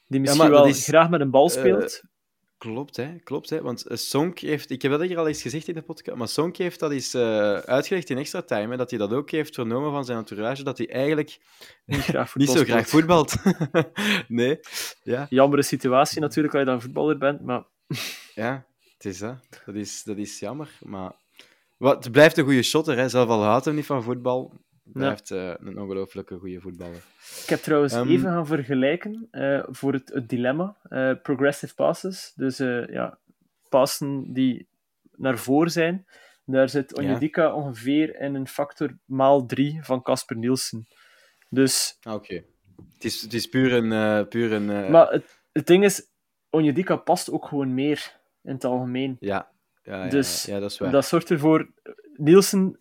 [0.07, 2.03] Die misschien wel is, graag met een bal eh, speelt.
[2.61, 3.19] Klopt, hè?
[3.25, 3.63] Klopt, hè?
[3.63, 4.71] Want eh, Sonk heeft...
[4.71, 7.15] Ik heb dat hier al eens gezegd in de podcast, maar Sonk heeft dat eens
[7.15, 10.63] eh, uitgelegd in extra time, hè, dat hij dat ook heeft vernomen van zijn entourage,
[10.63, 11.39] dat hij eigenlijk
[11.87, 13.35] niet graag niet voetbal zo graag voetbalt.
[14.29, 14.61] nee,
[15.03, 17.65] ja, Jammere situatie natuurlijk, als je dan voetballer bent, maar
[18.35, 19.37] ja, het is dat.
[19.67, 21.13] Dat is, dat is jammer, maar...
[21.77, 23.09] Wat, het blijft een goede shotter, hè?
[23.09, 24.53] Zelf al houdt hem niet van voetbal,
[24.93, 27.03] blijft eh, een ongelooflijke goede voetballer.
[27.43, 30.77] Ik heb trouwens Ehm, even gaan vergelijken eh, voor het, het dilemma.
[30.83, 33.19] eh, progressive passes, dus eh, ja,
[33.69, 34.69] passen die
[35.17, 36.07] naar voren zijn.
[36.45, 37.03] Daar zit Ja.
[37.03, 40.87] Onyedika ongeveer in een factor maal 3 van Casper Nielsen.
[41.49, 42.35] Dus, Ah, Oké.
[42.95, 44.29] Het, is, het is puur een...
[44.29, 46.07] puur een maar het, het ding is,
[46.51, 49.17] Onyedika past ook gewoon meer in het algemeen.
[49.21, 49.51] ja,
[49.83, 50.91] ja, ja, Dus ja, dat is waar.
[50.91, 51.71] Dat zorgt ervoor,
[52.17, 52.79] Nielsen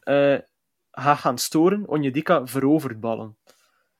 [0.91, 3.37] gaat gaan storen, Onyedika verovert ballen.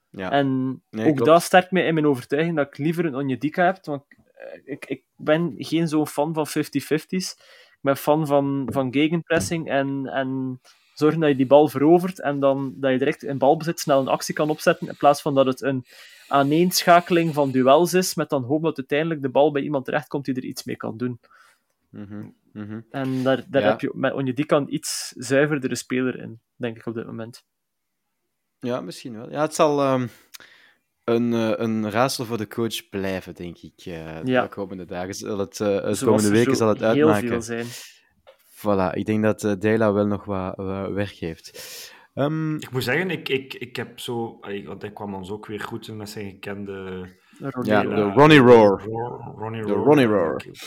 [0.09, 0.31] ja.
[0.31, 1.29] En Nee, ook klopt.
[1.31, 3.85] dat sterkt mij in mijn overtuiging dat ik liever een Onyedika heb.
[3.85, 7.31] Want eh, ik, ik ben geen zo'n fan van 50-50's.
[7.71, 10.59] Ik ben fan van, van gegenpressing en, en
[10.93, 14.07] zorgen dat je die bal verovert en dan dat je direct in balbezit snel een
[14.07, 15.85] actie kan opzetten in plaats van dat het een
[16.27, 20.35] aaneenschakeling van duels is met dan hoop dat uiteindelijk de bal bij iemand terechtkomt die
[20.35, 21.19] er iets mee kan doen.
[22.59, 22.81] Mhm.
[22.89, 23.67] En daar, daar Ja.
[23.69, 27.43] heb je met Onyedika een iets zuiverdere speler in, denk ik op dit moment.
[28.59, 29.31] Ja, misschien wel.
[29.31, 30.07] Ja, het zal ehm,
[31.03, 33.73] een, eh, een raadsel voor de coach blijven, denk ik.
[33.85, 34.41] eh, Ja.
[34.41, 35.13] De komende dagen.
[35.13, 35.67] Zal het, eh,
[35.99, 37.27] de komende weken zal het heel uitmaken.
[37.27, 37.65] veel zijn.
[38.55, 41.93] Voilà, ik denk dat eh Dela wel nog wat, wat werk heeft.
[42.13, 44.39] Ehm, Ik moet zeggen, ik, ik, ik heb zo...
[44.65, 47.05] Want hij kwam ons ook weer goed in met zijn gekende...
[47.61, 48.83] ja, de Ronnie Roar.
[48.83, 49.83] Roar- Ronnie De Roar.
[49.85, 50.43] Ronnie Roar.
[50.45, 50.61] Ik,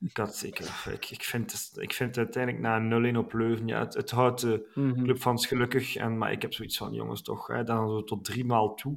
[0.00, 0.58] ik, had, ik,
[0.90, 4.10] ik, ik, vind, het- ik vind uiteindelijk na een 0-1 op Leuven, ja, het, het
[4.10, 5.02] houdt de Mhm.
[5.02, 5.96] clubfans gelukkig.
[5.96, 8.96] En, maar ik heb zoiets van, jongens, toch, hè, dan zo tot drie maal toe.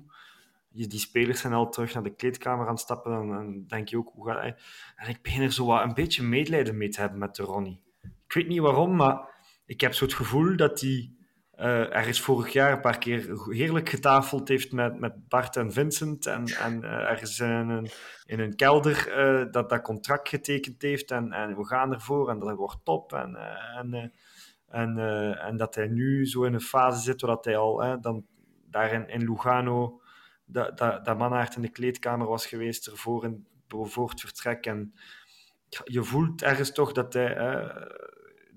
[0.72, 3.12] Je, die spelers zijn al terug naar de kleedkamer aan het stappen.
[3.14, 4.56] En dan denk je ook, hoe gaat hij?
[4.96, 7.80] En ik begin er zo wat een beetje medelijden mee te hebben met de Ronnie.
[8.28, 9.34] Ik weet niet waarom, maar
[9.66, 11.12] ik heb zo het gevoel dat hij
[11.56, 16.26] eh ergens vorig jaar een paar keer heerlijk getafeld heeft met, met Bart en Vincent.
[16.26, 17.90] En, en eh, ergens in een,
[18.26, 21.12] in een kelder eh, dat dat contract getekend heeft.
[21.12, 23.14] En, en we gaan ervoor en dat wordt top.
[23.14, 23.36] En,
[23.76, 24.14] en,
[25.38, 28.26] en, dat hij nu zo in een fase zit waar dat hij al dan
[28.70, 30.02] daar in, in Lugano,
[30.46, 34.66] dat, Mannaert in de kleedkamer was geweest ervoor in, voor het vertrek.
[34.66, 34.94] En
[35.84, 37.38] je voelt ergens toch dat hij...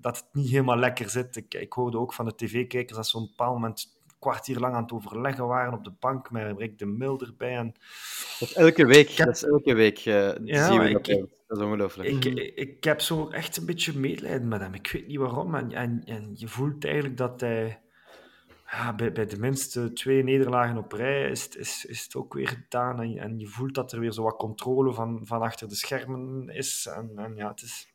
[0.01, 1.35] dat het niet helemaal lekker zit.
[1.35, 4.59] Ik, ik hoorde ook van de tv-kijkers dat ze op een bepaald moment een kwartier
[4.59, 7.55] lang aan het overleggen waren op de bank met Rick de Mil erbij.
[7.55, 7.73] En
[8.39, 9.09] dat is elke week.
[9.09, 11.07] heb- Dat is elke week eh, Ja, zien we ik- dat.
[11.07, 12.09] ik- dat is ongelooflijk.
[12.09, 14.73] ik, ik, ik heb zo echt een beetje medelijden met hem.
[14.73, 15.55] Ik weet niet waarom.
[15.55, 17.81] En, en, en je voelt eigenlijk dat hij...
[18.71, 22.33] Ja, bij, bij de minste twee nederlagen op rij is, het- is, is het ook
[22.33, 23.01] weer gedaan.
[23.01, 26.49] En, en je voelt dat er weer zo wat controle van, van achter de schermen
[26.49, 26.87] is.
[26.95, 27.88] En, en ja, het is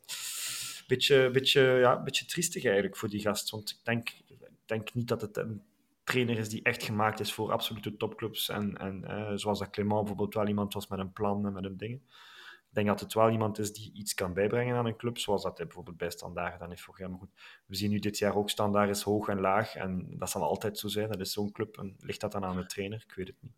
[0.87, 3.49] beetje, beetje, ja, beetje triestig eigenlijk voor die gast.
[3.49, 5.61] Want ik denk, ik denk niet dat het een
[6.03, 8.49] trainer is die echt gemaakt is voor absolute topclubs.
[8.49, 11.63] En, en eh, zoals dat Clément bijvoorbeeld wel iemand was met een plan en met
[11.63, 12.01] een dingen.
[12.75, 15.43] Ik denk dat het wel iemand is die iets kan bijbrengen aan een club, zoals
[15.43, 17.17] dat hij bijvoorbeeld bij Standaard dan heeft voor hem.
[17.17, 17.29] goed,
[17.65, 20.77] we zien nu dit jaar ook Standaard is hoog en laag, en dat zal altijd
[20.77, 21.09] zo zijn.
[21.09, 23.03] Dat is zo'n club, en ligt dat dan aan de trainer?
[23.07, 23.53] Ik weet het niet.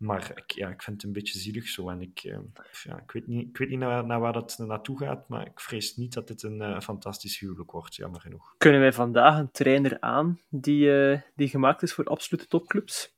[0.00, 2.38] Maar ik, ja, ik vind het een beetje zielig zo, en ik, eh,
[2.82, 5.96] ja, ik weet niet, ik weet niet naar, waar dat naartoe gaat, maar ik vrees
[5.96, 8.54] niet dat dit een eh, fantastisch huwelijk wordt, jammer genoeg.
[8.58, 13.16] Kunnen wij vandaag een trainer aan die, eh, die gemaakt is voor absolute topclubs?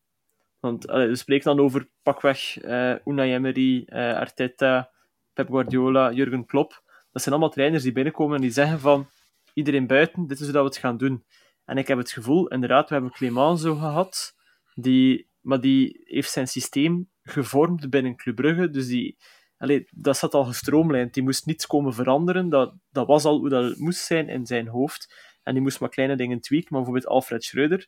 [0.60, 4.90] Want allee, we spreken dan over pakweg eh Unai Emery, Arteta,
[5.32, 6.82] Pep Guardiola, Jurgen Klopp.
[7.12, 9.08] Dat zijn allemaal trainers die binnenkomen en die zeggen van
[9.54, 11.24] iedereen buiten, dit is hoe we het gaan doen.
[11.64, 14.36] En ik heb het gevoel, inderdaad, we hebben Clément zo gehad,
[14.74, 19.16] die, maar die heeft zijn systeem gevormd binnen Club Brugge, dus die,
[19.56, 21.14] allee, dat zat al gestroomlijnd.
[21.14, 24.46] Die moest niets komen veranderen, dat, dat was al hoe dat het moest zijn in
[24.46, 25.14] zijn hoofd.
[25.42, 27.86] En die moest maar kleine dingen tweaken, maar bijvoorbeeld Alfred Schreuder,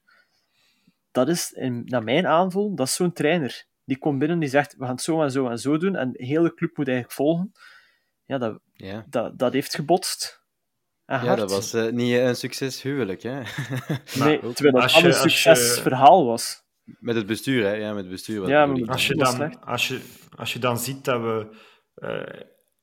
[1.10, 3.64] dat is, in, naar mijn aanvoel, dat is zo'n trainer.
[3.84, 6.12] Die komt binnen die zegt, we gaan het zo en zo en zo doen, en
[6.12, 7.52] de hele club moet eigenlijk volgen.
[8.24, 10.42] Ja, dat, Ja, dat, dat heeft gebotst.
[11.04, 11.38] En ja hard.
[11.38, 13.42] dat was eh, niet een succes huwelijk, hè?
[14.24, 16.63] Nee, terwijl je- een succesverhaal was.
[16.84, 17.72] Met het bestuur, hè?
[17.72, 18.40] Ja, met het bestuur.
[18.40, 18.86] wat Ja, maar.
[18.86, 20.00] Als je, dan, als, je,
[20.36, 21.56] als je dan ziet dat we
[21.94, 22.10] eh,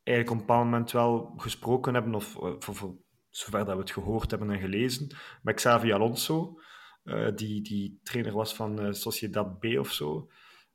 [0.03, 2.95] eigenlijk op een bepaald moment wel gesproken hebben, of eh, voor, voor
[3.29, 6.59] zover dat we het gehoord hebben en gelezen, met Xavi Alonso,
[7.03, 10.29] eh, die, die trainer was van eh, Sociedad B of zo.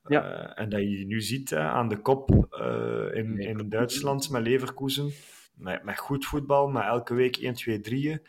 [0.09, 0.23] Ja.
[0.23, 5.11] Eh, en dat je nu ziet aan de kop eh, in, in Duitsland met Leverkusen.
[5.55, 8.21] Met, met goed voetbal, met elke week 1, 2, 3.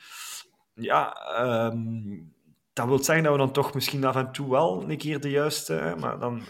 [0.73, 2.19] Ja, ehm,
[2.77, 5.29] dat wil zeggen dat we dan toch misschien af en toe wel een keer de
[5.29, 6.41] juiste, maar dan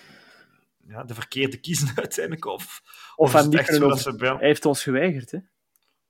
[0.88, 2.46] ja, de verkeerde kiezen uiteindelijk.
[2.46, 2.82] Of,
[3.16, 4.16] Of niet kunnen over- ze.
[4.18, 5.38] Hij heeft ons geweigerd, hè?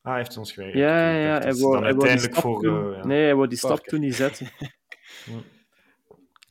[0.01, 0.84] Ah, hij heeft ons geweigerd.
[0.84, 1.39] Ja, ja, ja.
[1.39, 2.61] Hij wou, uiteindelijk voor...
[2.61, 2.91] doen.
[2.93, 3.05] eh, ja.
[3.05, 4.47] Nee, hij wou die stap toen niet zetten.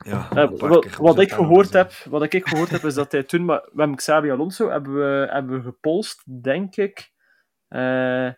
[0.04, 0.50] Ja, Eh,
[0.98, 4.30] wat, ik gehoord heb, wat ik gehoord heb, is dat hij toen, maar hebben Xabi
[4.30, 7.10] Alonso hebben we, hebben we gepolst, denk ik,
[7.68, 8.30] eh,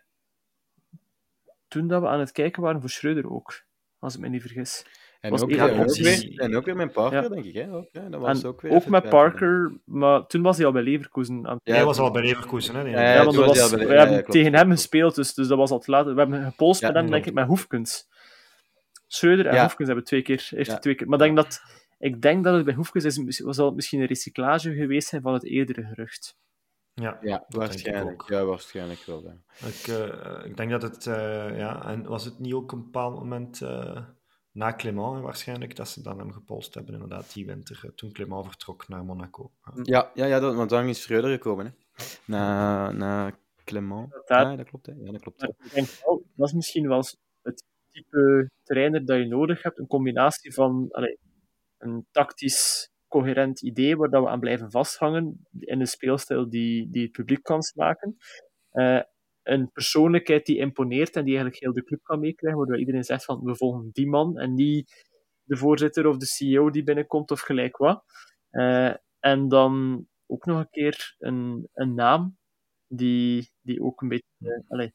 [1.67, 3.63] toen dat we aan het kijken waren voor Schreuder ook,
[3.99, 4.85] als ik me niet vergis.
[5.19, 7.29] En was ook, ja, ook weer, en ook weer met Parker, Ja.
[7.29, 7.53] denk ik.
[7.53, 7.73] Hè?
[7.73, 9.09] Ook, ja, dat was En ook weer ook met.
[9.09, 11.47] Parker, maar toen was hij al bij Leverkusen.
[11.47, 11.59] Aan...
[11.63, 12.81] Ja, hij was al bij Leverkusen, hè?
[12.81, 15.47] Ja, want was was, hij al bij- we ja, hebben tegen hem gespeeld, dus, dus
[15.47, 16.05] dat was al te laat.
[16.05, 18.07] We hebben gepolst Ja, met hem, denk ik, met Hoefkens.
[19.07, 19.61] Schreuder en Ja.
[19.61, 20.49] Hoefkens hebben twee keer,
[20.79, 21.07] twee keer.
[21.07, 21.61] Maar ik denk dat,
[21.97, 25.33] ik denk dat het bij Hoefkens is, was het misschien een recyclage geweest zijn van
[25.33, 26.37] het eerdere gerucht.
[26.93, 28.21] Ja, Ja, waarschijnlijk.
[28.23, 28.29] ook.
[28.29, 29.33] Ja, waarschijnlijk wel.
[29.65, 33.15] Ik, eh, ik denk dat het, eh, ja, en was het niet ook een bepaald
[33.15, 33.97] moment eh,
[34.51, 38.45] na Clément waarschijnlijk dat ze dan hem gepolst hebben, inderdaad, die winter, eh, toen Clément
[38.45, 39.51] vertrok naar Monaco.
[39.83, 40.11] Ja.
[40.13, 41.65] Ja, ja, dat, want dan is Schreuder gekomen.
[41.65, 41.71] Hè.
[42.25, 43.31] Na, na
[43.63, 44.11] Clement.
[44.25, 44.85] Daar- Ja, dat klopt.
[44.85, 44.93] Hè.
[44.97, 45.43] Ja, dat klopt.
[45.43, 47.03] Ik denk wel, dat is misschien wel
[47.41, 49.79] het type trainer dat je nodig hebt.
[49.79, 51.17] Een combinatie van allee,
[51.77, 57.03] een tactisch coherent idee waar dat we aan blijven vasthangen in een speelstijl die, die
[57.03, 58.17] het publiek kan smaken.
[58.71, 58.99] Eh,
[59.49, 63.25] een persoonlijkheid die imponeert en die eigenlijk heel de club kan meekrijgen, waardoor iedereen zegt
[63.25, 65.07] van we volgen die man en niet
[65.43, 68.03] de voorzitter of de CEO die binnenkomt of gelijk wat.
[68.49, 72.37] Eh, en dan ook nog een keer een, een naam
[72.87, 74.93] die, die ook een beetje, eh, die ook een beetje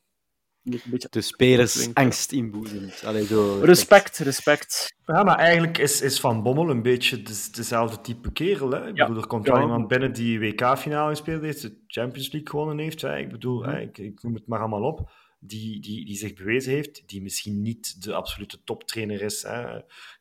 [1.11, 3.05] De spelers angst inboezemt.
[3.05, 4.95] Allee, zo, Respect, respect.
[5.07, 8.71] Ja, maar eigenlijk is, is Van Bommel een beetje de- dezelfde type kerel.
[8.71, 8.89] Hè?
[8.89, 9.07] Ik Ja.
[9.07, 9.53] bedoel, er komt Ja.
[9.53, 13.01] wel iemand binnen die WK-finale gespeeld heeft, de Champions League gewonnen heeft.
[13.01, 13.19] Hè?
[13.19, 13.71] Ik bedoel, Mhm.
[13.71, 15.11] hè, ik, ik noem het maar allemaal op.
[15.39, 19.43] Die, die, die zich bewezen heeft, die misschien niet de absolute toptrainer is.
[19.43, 19.63] Hè?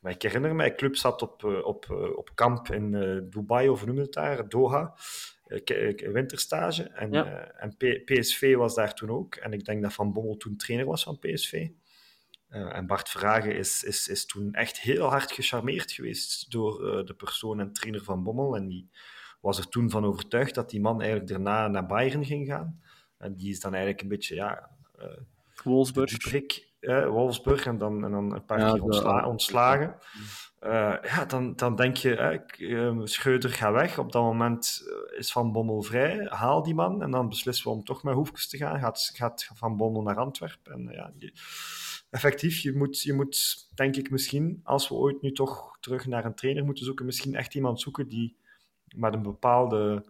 [0.02, 3.70] Maar ik herinner me, club zat op, eh, op, eh, op kamp in eh, Dubai,
[3.70, 4.94] of noem het daar, Doha,
[6.12, 6.84] winterstage.
[6.84, 7.26] En, Ja.
[7.26, 9.36] eh, en P- PSV was daar toen ook.
[9.36, 11.68] En ik denk dat Van Bommel toen trainer was van PSV.
[12.50, 17.06] Eh, en Bart Verhagen is, is, is toen echt heel hard gecharmeerd geweest door eh,
[17.06, 18.56] de persoon en trainer van Bommel.
[18.56, 18.90] En die
[19.42, 22.82] was er toen van overtuigd dat die man eigenlijk daarna naar Bayern ging gaan.
[23.18, 25.08] En die is dan eigenlijk een beetje, ja, eh
[25.64, 26.12] Wolfsburg.
[27.08, 29.96] Wolfsburg en dan, en dan een paar Ja, keer ontsla- ontslagen.
[30.64, 34.00] Eh, ja, dan, dan denk je, eh, k- eh, Schreuder gaat weg.
[34.00, 36.26] Op dat moment eh, is Van Bommel vrij.
[36.30, 37.02] Haal die man.
[37.02, 38.80] En dan beslissen we om toch met Hoefkes te gaan.
[38.80, 40.74] Gaat, gaat Van Bommel naar Antwerpen.
[40.74, 41.34] En, ja, die-
[42.10, 46.26] effectief, je moet, je moet, denk ik misschien, als we ooit nu toch terug naar
[46.26, 48.36] een trainer moeten zoeken, misschien echt iemand zoeken die
[48.96, 50.06] met een bepaalde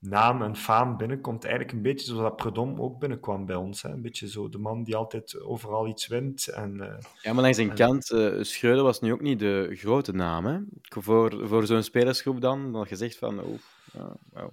[0.00, 1.44] naam en faam binnenkomt.
[1.44, 3.82] Eigenlijk een beetje zoals dat Predom ook binnenkwam bij ons.
[3.82, 3.88] Hè?
[3.90, 6.46] Een beetje zo de man die altijd overal iets wint.
[6.48, 9.70] En, eh, Ja, maar langs een En- kant, eh Schreuder was nu ook niet de
[9.72, 10.46] grote naam.
[10.46, 10.58] Hè?
[10.82, 13.58] Voor, voor zo'n spelersgroep dan, dan gezegd van, oh,
[13.92, 14.50] ja, wauw.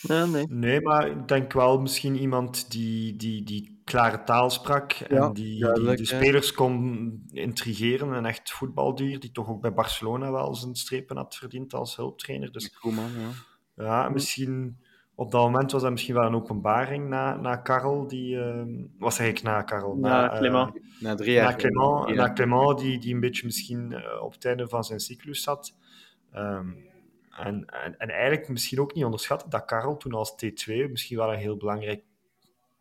[0.00, 0.46] Ja, nee.
[0.48, 5.30] Nee, maar ik denk wel misschien iemand die, die, die klare taal sprak en Ja,
[5.30, 8.12] die, de spelers kon intrigeren.
[8.12, 12.52] Een echt voetbaldier die toch ook bij Barcelona wel zijn strepen had verdiend als hulptrainer.
[12.52, 13.28] Dus Koeman, ja.
[13.84, 14.78] Ja, misschien
[15.14, 18.06] op dat moment was dat misschien wel een openbaring na, na Karel.
[18.06, 18.62] Die, eh,
[18.98, 19.96] was eigenlijk na Karel.
[19.96, 20.80] Na eh, Clément.
[21.00, 21.50] Na drie jaar.
[21.50, 22.14] na Clément, Ja.
[22.14, 25.76] na Clément die, die een beetje misschien eh, op het einde van zijn cyclus zat.
[26.32, 26.68] Ehm,
[27.30, 31.32] en, en, en eigenlijk misschien ook niet onderschatten dat Karel toen als T2 misschien wel
[31.32, 32.02] een heel belangrijk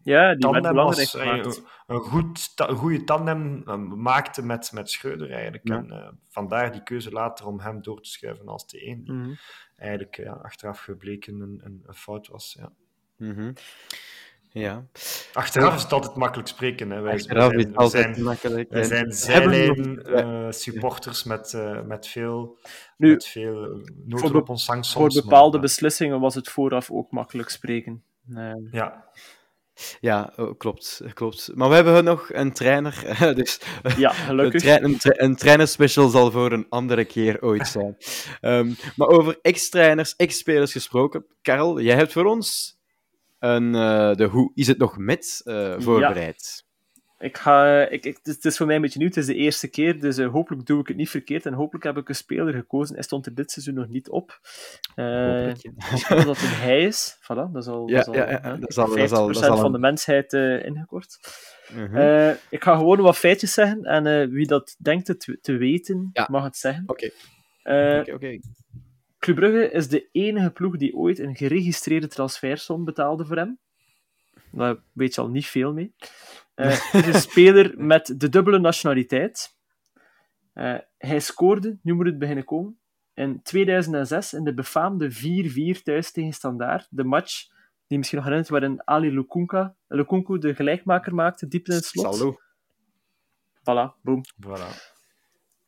[0.07, 1.53] Ja, die tandem was, een,
[1.87, 5.67] een, goed, ta- een goede tandem eh, maakte met, met Schreuder eigenlijk.
[5.67, 5.75] Ja.
[5.77, 8.77] En eh, vandaar die keuze later om hem door te schuiven als T1.
[8.79, 9.33] Die Mhm.
[9.75, 12.55] eigenlijk ja, achteraf gebleken een, een, een fout was.
[12.59, 12.71] Ja.
[13.17, 13.51] Mhm.
[14.51, 14.85] Ja,
[15.33, 16.89] Achteraf is het altijd makkelijk spreken.
[16.89, 17.01] Hè.
[17.01, 18.69] Wij, achteraf wij is zijn, het wij altijd zijn, makkelijk.
[18.69, 22.57] wij zijn zijlijn eh, supporters met, met veel,
[22.97, 25.13] Nu, met veel be- op ons zang Voor soms.
[25.13, 28.03] maar- bepaalde maar- beslissingen was het vooraf ook makkelijk spreken.
[28.71, 29.05] Ja,
[29.99, 31.49] Ja, oh, klopt, klopt.
[31.55, 33.59] Maar we hebben nog een trainer, dus
[33.97, 34.61] ja, een, gelukkig.
[34.61, 37.97] tra- een, tra- een trainerspecial zal voor een andere keer ooit zijn.
[38.41, 41.25] Ehm, maar over ex-trainers, ex-spelers gesproken.
[41.41, 42.77] Karel, jij hebt voor ons
[43.39, 46.65] een, eh, de Hoe is het nog met eh, voorbereid.
[47.19, 49.67] Ik ga, ik, ik, het, is, voor mij een beetje nieuw, het is de eerste
[49.69, 52.53] keer, dus eh, hopelijk doe ik het niet verkeerd en hopelijk heb ik een speler
[52.53, 52.95] gekozen.
[52.95, 54.39] Hij stond er dit seizoen nog niet op.
[54.95, 55.71] Hopelijk, ja.
[55.91, 57.17] misschien dat het een hij is.
[57.21, 58.89] Voilà, dat is al, Ja, dat is al, ja, ja, hè, dat is al- 50%
[58.95, 61.17] dat is al- dat is al van de mensheid eh, ingekort.
[61.73, 62.33] Mhm.
[62.49, 66.43] Ik ga gewoon wat feitjes zeggen en wie dat denkt het te- te weten, mag
[66.43, 66.83] het zeggen.
[67.63, 68.39] Oké, oké.
[69.19, 73.59] Club Brugge is de enige ploeg die ooit een geregistreerde transfersom betaalde voor hem.
[74.51, 75.93] Daar weet je al niet veel mee.
[76.91, 79.55] Het is een speler met de dubbele nationaliteit.
[80.53, 82.79] Eh, hij scoorde, nu moet het beginnen komen,
[83.13, 85.11] in 2006 in de befaamde
[85.79, 86.87] 4-4 thuis tegen Standaard.
[86.89, 87.55] De match die
[87.87, 92.15] je misschien nog herinnert, waarin Ali Lukunka, Lukunku de gelijkmaker maakte, diep in het slot.
[92.15, 92.41] Salut.
[93.59, 94.21] Voilà, boom.
[94.45, 94.95] voilà.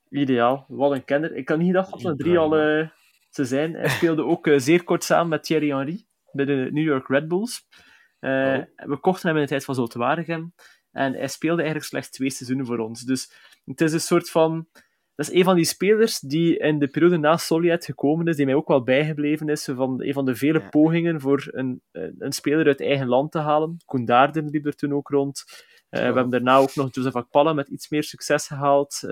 [0.09, 1.35] Ideaal, wat een kenner.
[1.35, 2.89] Ik kan niet gedacht dat er drie al eh,
[3.29, 3.73] te zijn.
[3.73, 7.67] Hij speelde ook zeer kort samen met Thierry Henry bij de New York Red Bulls.
[8.19, 10.53] Eh, We kochten hem in de tijd van Zulte Waregem.
[10.91, 13.01] En hij speelde eigenlijk slechts twee seizoenen voor ons.
[13.01, 13.31] Dus
[13.65, 14.67] het is een soort van...
[15.15, 18.45] Dat is een van die spelers die in de periode na Soliet gekomen is, die
[18.45, 19.69] mij ook wel bijgebleven is.
[19.75, 20.69] Van een van de vele Ja.
[20.69, 21.81] pogingen voor een,
[22.17, 23.77] een speler uit eigen land te halen.
[23.85, 25.43] Koen Daarden liep er toen ook rond.
[25.89, 28.99] Eh, We hebben daarna ook nog Joseph Akpala met iets meer succes gehaald.
[29.03, 29.09] Eh,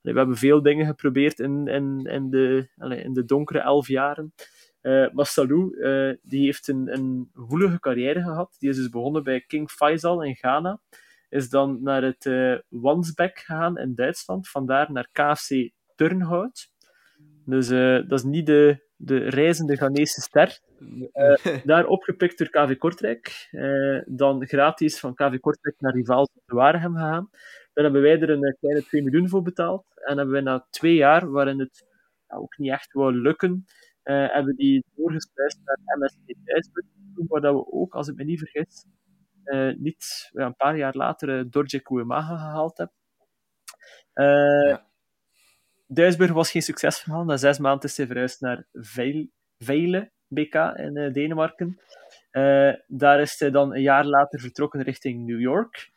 [0.00, 2.68] we hebben veel dingen geprobeerd in, in, in, de,
[3.04, 4.32] in de donkere elf jaren.
[4.80, 8.56] Eh maar Salou, eh, die heeft een, een woelige carrière gehad.
[8.58, 10.80] Die is dus begonnen bij King Faisal in Ghana.
[11.28, 12.30] Is dan naar het
[12.68, 14.48] Wansbeck gegaan in Duitsland.
[14.48, 16.70] Vandaar naar KFC Turnhout.
[17.44, 17.68] Dus
[18.08, 20.60] dat is niet de, de reizende Ghanese ster.
[21.64, 23.48] Daar opgepikt door KV Kortrijk.
[24.06, 27.30] Dan gratis van KV Kortrijk naar rivaal de Waregem gegaan.
[27.72, 29.84] Dan hebben wij er een kleine 2 miljoen voor betaald.
[29.94, 31.86] En hebben wij na twee jaar, waarin het
[32.28, 33.64] ja, ook niet echt wou lukken,
[34.08, 36.86] eh, hebben die doorgesluist naar MSC Duisburg.
[37.14, 38.84] Waar dat we ook, als ik me niet vergis,
[39.44, 42.96] eh, niet ja, een paar jaar later uh, Dorje Kouemaga gehaald hebben.
[44.12, 44.76] Eh
[45.86, 47.24] Duisburg was geen succesverhaal.
[47.24, 49.26] Na zes maanden is hij verhuisd naar Veil,
[49.58, 51.80] Veile BK in eh, Denemarken.
[52.30, 55.90] Eh, daar is hij dan een jaar later vertrokken richting New York.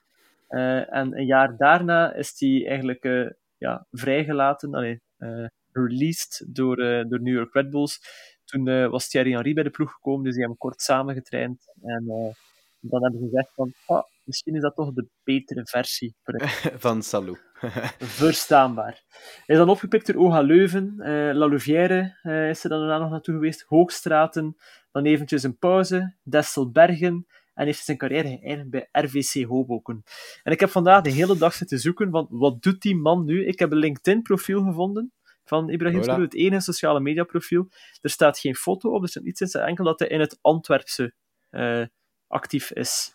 [0.48, 6.78] Eh, en een jaar daarna is hij eigenlijk eh, ja, vrijgelaten, allee, eh, released door,
[6.78, 8.00] eh, door New York Red Bulls.
[8.46, 11.74] Toen eh, was Thierry Henry bij de ploeg gekomen, dus die hebben kort samengetraind.
[11.82, 12.34] En eh,
[12.80, 16.16] dan hebben ze gezegd van, ah, misschien is dat toch de betere versie.
[16.78, 17.38] Van Salou.
[18.00, 19.04] Verstaanbaar.
[19.46, 20.94] Hij is dan opgepikt door OHA Leuven,
[21.34, 22.18] La Louvière
[22.50, 24.58] is er dan daarna nog naartoe geweest, Hoogstraten,
[24.92, 30.04] dan eventjes een pauze, Desselbergen, en heeft zijn carrière geëindigd bij RVC Hoboken.
[30.44, 33.46] En ik heb vandaag de hele dag zitten zoeken, want wat doet die man nu?
[33.46, 35.14] Ik heb een LinkedIn-profiel gevonden
[35.52, 37.68] van Ibrahim het enige sociale media-profiel.
[38.02, 40.38] Er staat geen foto op, er staat iets in, staat enkel dat hij in het
[40.42, 41.14] Antwerpse
[41.50, 41.84] eh,
[42.28, 43.14] actief is.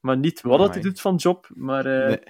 [0.00, 0.88] Maar niet wat dat hij Amai.
[0.88, 1.86] doet van job, maar...
[1.86, 2.20] eh, Nee.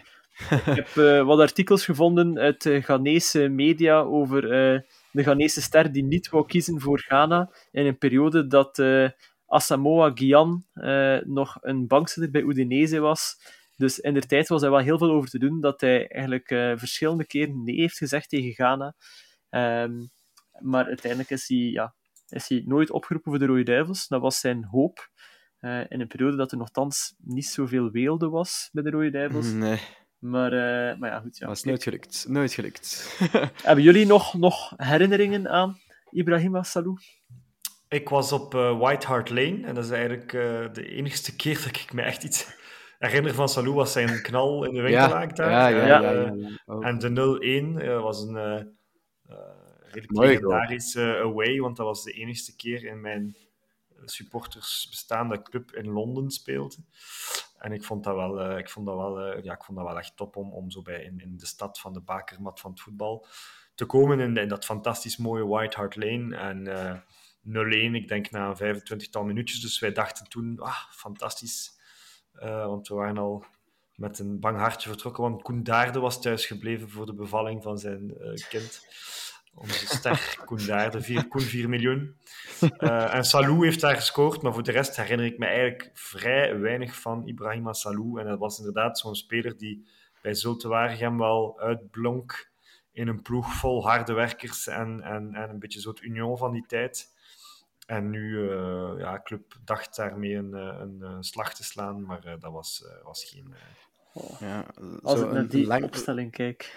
[0.51, 4.81] ik heb eh, wat artikels gevonden uit eh, Ghanese media over eh,
[5.13, 9.09] de Ghanese ster die niet wou kiezen voor Ghana in een periode dat eh
[9.47, 13.37] Asamoah Gyan eh, nog een bankzitter bij Udinese was.
[13.77, 16.51] Dus in de tijd was er wel heel veel over te doen dat hij eigenlijk
[16.51, 18.95] eh, verschillende keren nee heeft gezegd tegen Ghana.
[19.51, 19.93] Ehm,
[20.59, 21.95] maar uiteindelijk is hij, ja,
[22.29, 24.09] is hij nooit opgeroepen voor de Rode Duivels.
[24.09, 25.11] Dat was zijn hoop.
[25.57, 29.47] eh, in een periode dat er nogthans niet zoveel weelde was bij de Rode Duivels.
[29.53, 29.81] Nee,
[30.19, 31.39] Maar, eh, maar ja, goed.
[31.39, 31.47] Ja.
[31.47, 32.25] dat is nooit gelukt.
[32.29, 33.17] Nooit gelukt.
[33.63, 35.79] Hebben jullie nog, nog herinneringen aan
[36.11, 36.99] Ibrahima Salou?
[37.89, 41.55] Ik was op eh, White Hart Lane en dat is eigenlijk eh, de enigste keer
[41.65, 42.57] dat ik me echt iets
[42.99, 45.51] herinner van Salou was zijn knal in de daar.
[45.51, 46.01] ja, ja, En, ja.
[46.01, 46.33] ja,
[46.67, 46.81] ja.
[46.81, 48.77] En de 0-1 eh, was een
[49.81, 53.37] redelijk Mooi legendarische away, want dat was de enigste keer in mijn
[53.89, 56.77] eh, supporters bestaande club in Londen speelde.
[57.59, 59.87] En ik vond dat wel, eh, ik vond dat wel, eh, ja, ik vond dat
[59.87, 62.71] wel echt top om, om zo bij in, in de stad van de bakermat van
[62.71, 63.27] het voetbal
[63.75, 66.37] te komen in, in dat fantastisch mooie White Hart Lane.
[66.37, 66.99] En eh
[67.47, 69.61] 0-1, ik denk na een 25-tal minuutjes.
[69.61, 71.81] Dus wij dachten toen, ah, fantastisch.
[72.33, 73.45] Eh, want we waren al
[73.97, 78.17] met een bang hartje vertrokken, want Koen Daarde was thuisgebleven voor de bevalling van zijn
[78.19, 78.81] eh, kind.
[79.55, 82.17] Onze ster Koen Daarde, vier, Koen 4 miljoen.
[82.79, 86.59] Eh, en Salou heeft daar gescoord, maar voor de rest herinner ik me eigenlijk vrij
[86.59, 88.21] weinig van Ibrahima Salou.
[88.21, 89.87] En dat was inderdaad zo'n speler die
[90.23, 92.51] bij Zulte Waregem wel uitblonk
[92.93, 96.67] in een ploeg vol harde werkers en, en, en een beetje zo'n union van die
[96.67, 97.16] tijd.
[97.87, 102.33] En nu, uh, ja, club dacht daarmee een, een, een slag te slaan, maar uh,
[102.39, 103.55] dat was, uh, was geen...
[104.13, 104.41] Oh.
[104.41, 104.65] Ja,
[105.03, 105.85] Als ik naar die lang...
[105.85, 106.75] opstelling kijk...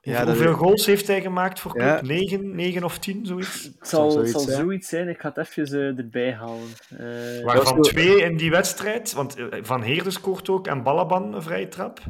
[0.00, 2.00] Ja, hoeveel goals heeft hij gemaakt voor club?
[2.00, 2.02] Ja.
[2.02, 3.62] 9, 9 of 10, zoiets?
[3.62, 5.08] Het zal, zoiets, zal zoiets zijn.
[5.08, 7.44] Ik ga het even erbij halen.
[7.44, 12.00] Waarvan twee in die wedstrijd, want Van Heerde scoort ook en Balaban een vrije trap.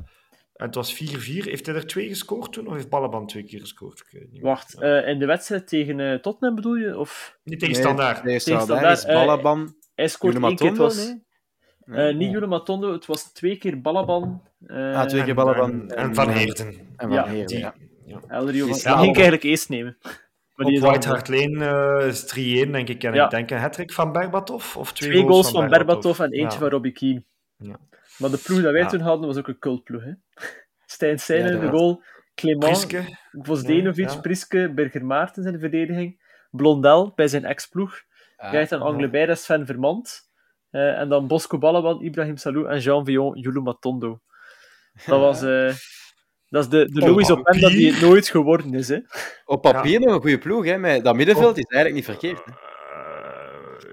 [0.59, 0.97] En het was 4-4.
[0.97, 2.67] Heeft hij er twee gescoord toen?
[2.67, 4.05] Of heeft Balaban twee keer gescoord?
[4.41, 6.99] Wacht, uh, in de wedstrijd tegen uh, Tottenham bedoel je?
[6.99, 7.39] Of...
[7.45, 8.25] Niet tegen Standaard.
[8.25, 9.61] Nee, tegen Standaard is Balaban.
[9.61, 10.69] Uh, hij scoort één keer.
[10.69, 11.23] Het was, nee?
[11.85, 12.15] nee.
[12.15, 14.43] niet Jule Matondo, het was twee keer Balaban.
[14.67, 15.71] ah, twee keer Balaban.
[15.71, 16.67] En, en, en Van Heerden.
[16.67, 17.75] En Van ja, Heerden, ja.
[18.05, 18.21] ja.
[18.29, 18.75] Elrio van...
[18.75, 19.99] Die ging ik eigenlijk eerst nemen.
[20.55, 22.23] Maar op White Hart Lane is
[22.67, 23.05] 3-1, denk ik.
[23.05, 23.25] En ja.
[23.25, 24.77] ik denk een hat van Berbatov?
[24.77, 27.23] Of twee, twee goals, van, van Berbatov en eentje van Robbie Keane.
[28.19, 30.03] Maar de ploeg dat wij toen hadden was ook een cultploeg.
[30.03, 30.12] Hè?
[30.87, 32.03] Stijn Seijnen in de goal.
[32.35, 32.87] Clement,
[33.33, 36.21] Vosdenovic, ja, Priske, Berger Maartens in de verdediging.
[36.51, 38.03] Blondel bij zijn ex-ploeg.
[38.37, 40.31] Ah, Rijdt dan Anglebeire, Sven Vermand.
[40.71, 44.21] Uh, en dan Bosco Balaban, Ibrahim Salou en Jean Villon, Yulu Matondo.
[45.07, 45.43] Dat was...
[45.43, 45.73] Uh,
[46.51, 48.89] dat is de, de Louis op Openda die het nooit geworden is.
[48.89, 48.99] Hè.
[49.45, 52.45] Op papier nog een goede ploeg, hè, maar dat middenveld is eigenlijk niet verkeerd.
[52.45, 52.68] Hè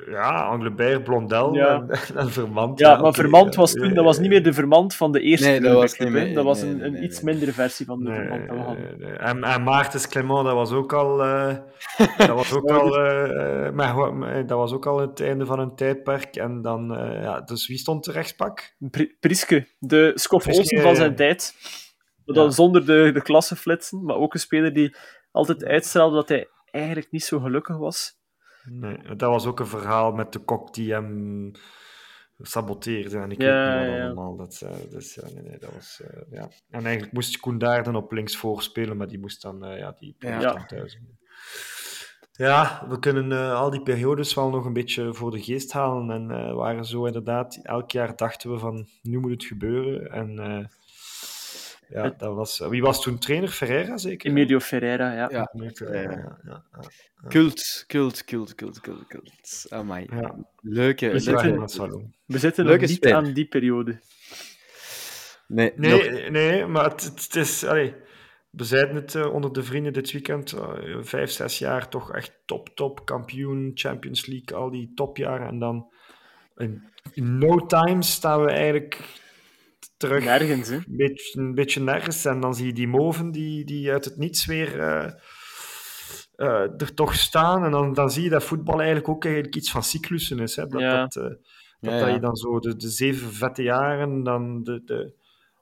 [0.10, 1.86] ja, Anglebeer, Blondel ja.
[1.90, 2.80] en, en, Vermand.
[2.80, 5.60] Ja, maar Vermand was toen, dat was niet meer de Vermand van de eerste nee,
[5.60, 8.48] dat was niet meer, dat was een, nee, een iets mindere versie van de Vermand
[8.48, 9.20] dat we hadden.
[9.20, 11.56] En, en Maartens Clement, dat was ook al, uh,
[12.18, 16.36] dat was ook al, uh, maar, dat was ook al het einde van een tijdperk.
[16.36, 18.76] En dan, uh, ja, dus wie stond er rechtspak?
[19.20, 21.54] Priske, de Olsen van zijn tijd.
[22.26, 24.96] Maar dan zonder de, de klasse flitsen, maar ook een speler die
[25.32, 28.15] altijd uitstraalde dat hij eigenlijk niet zo gelukkig was.
[28.70, 31.52] Nee, dat was ook een verhaal met de kok die hem
[32.40, 33.18] saboteerde.
[33.18, 34.36] En ik ja, weet niet wat allemaal.
[34.36, 36.50] Dat, uh, dus, ja, nee, nee, dat was, uh, ja.
[36.70, 39.96] En eigenlijk moest Koen daar dan op links voorspelen, maar die moest dan, uh, ja,
[40.00, 40.40] die ja.
[40.40, 41.00] dan thuis.
[42.32, 46.10] Ja, we kunnen al die periodes wel nog een beetje voor de geest halen.
[46.10, 50.12] En waren zo inderdaad, elk jaar dachten we van, nu moet het gebeuren.
[50.12, 50.70] En
[51.90, 53.50] ja, dat was, wie was toen trainer?
[53.50, 54.30] Ferreira zeker?
[54.30, 55.30] Emilio Ferreira, ja.
[55.32, 55.52] ja.
[55.74, 56.90] Ferreira, ja, ja.
[57.28, 59.66] Kult, kult, kult, kult, kult, kult.
[59.70, 60.08] Amai.
[60.10, 60.36] Ja.
[60.62, 61.12] Leuke.
[61.12, 61.60] We zitten,
[62.26, 64.00] we zitten Leuke niet aan die periode.
[65.48, 66.30] Nee, nee, nog...
[66.30, 67.66] nee maar het, het is...
[67.66, 67.96] Allee,
[68.50, 70.54] we zeiden het uh, onder de vrienden dit weekend.
[70.54, 73.06] Uh, vijf, zes jaar toch echt top, top.
[73.06, 75.48] Kampioen, Champions League, al die topjaren.
[75.48, 75.94] En dan
[76.56, 76.82] in
[77.14, 79.24] no time staan we eigenlijk
[79.98, 80.24] terug.
[80.24, 80.76] Nergens, hè?
[80.76, 82.26] Een beetje, een beetje nergens.
[82.26, 85.12] En dan zie je die moven die, die uit het niets weer uh,
[86.36, 87.64] uh, er toch staan.
[87.64, 90.56] En dan, dan zie je dat voetbal eigenlijk ook eigenlijk iets van cyclussen is.
[90.56, 90.68] Hè?
[90.68, 91.02] Dat, ja.
[91.02, 91.38] dat, uh, dat,
[91.80, 92.06] ja, ja.
[92.06, 95.14] dat, je dan zo de, de zeven vette jaren, dan de, de,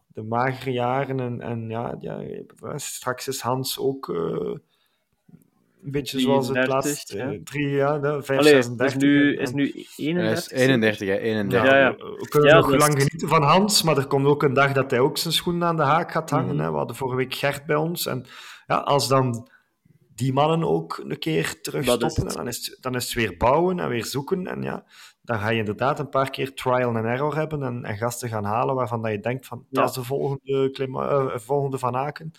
[0.08, 1.20] de magere jaren.
[1.20, 2.22] En, en ja, ja,
[2.78, 4.08] straks is Hans ook
[5.84, 7.18] een beetje zoals het laatste.
[7.18, 7.38] Ja.
[7.44, 8.88] Drie, ja, 5, Allee, 36.
[8.88, 10.52] Is nu, is nu 31.
[10.52, 11.70] Is 31, ja, 31.
[11.70, 11.96] Ja, ja.
[11.96, 13.04] We kunnen ja, nog lang is...
[13.04, 15.76] genieten van Hans, maar er komt ook een dag dat hij ook zijn schoenen aan
[15.76, 16.54] de haak gaat hangen.
[16.54, 16.60] Mm.
[16.60, 16.72] Hè.
[16.72, 18.06] We hadden vorige week Gert bij ons.
[18.06, 18.26] En
[18.68, 19.50] ja, als dan
[20.16, 23.14] die mannen ook een keer terug dat stoppen, is dan, is het, dan is het
[23.14, 24.48] weer bouwen en weer zoeken.
[24.48, 24.86] En ja,
[25.22, 28.44] dan ga je inderdaad een paar keer trial and error hebben en, en gasten gaan
[28.44, 32.32] halen waarvan dat je denkt van, dat is de volgende, uh, volgende Van Aken.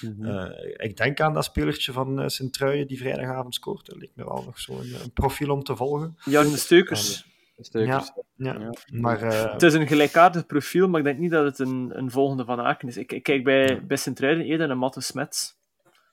[0.00, 0.26] Mm -hmm.
[0.26, 3.86] uh, ik denk aan dat spelertje van uh, Sint-Truijen die vrijdagavond scoort.
[3.86, 6.16] Dat lijkt me wel nog zo'n een profiel om te volgen.
[6.24, 7.24] Jan de Steukers.
[7.70, 8.04] Ja,
[8.36, 8.70] ja, ja.
[8.86, 9.52] Maar, uh...
[9.52, 12.60] Het is een gelijkaardig profiel, maar ik denk niet dat het een, een volgende Van
[12.60, 12.96] Aken is.
[12.96, 13.80] Ik, ik kijk bij, ja.
[13.80, 15.54] bij Sint-Truiden eerder naar Matte Smets.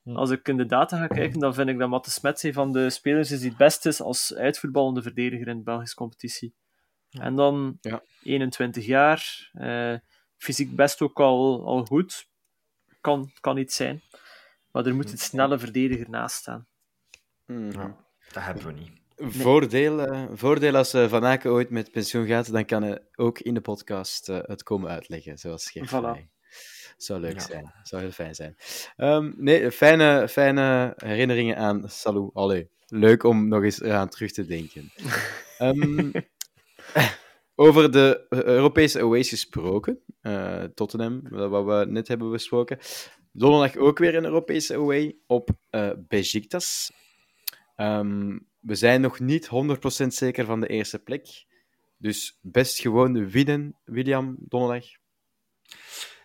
[0.05, 2.71] Als ik in de data ga kijken, dan vind ik dat Matte Smets een van
[2.71, 6.53] de spelers is die het best is als uitvoetballende verdediger in de Belgische competitie.
[7.09, 7.79] En dan
[8.23, 9.51] 21 jaar,
[10.37, 12.27] fysiek best ook al, al goed,
[13.03, 14.01] kan, kan iets zijn.
[14.71, 16.67] Maar er moet een snelle verdediger naast staan.
[17.45, 17.71] Mm.
[17.71, 17.95] Ja,
[18.31, 18.91] dat hebben we niet.
[19.17, 19.31] Nee.
[19.31, 23.39] Voordeel, uh, voordeel als uh, Van Aken ooit met pensioen gaat, dan kan hij ook
[23.39, 26.31] in de podcast uh, het komen uitleggen, zoals Geert voilà.
[26.97, 27.39] Zou leuk ja.
[27.39, 27.73] zijn.
[27.83, 28.55] Zou heel fijn zijn.
[28.97, 32.29] Um, nee, fijne, fijne herinneringen aan Salou.
[32.33, 34.91] Allee, leuk om nog eens eraan terug te denken.
[35.59, 36.11] um,
[37.55, 39.99] over de Europese aways gesproken.
[40.21, 42.79] Uh, Tottenham, wat we net hebben besproken.
[43.31, 45.89] Donderdag ook weer een Europese away op uh,
[48.59, 49.49] we zijn nog niet
[50.03, 51.45] 100% zeker van de eerste plek.
[51.97, 54.85] Dus best gewoon winnen, William, donderdag.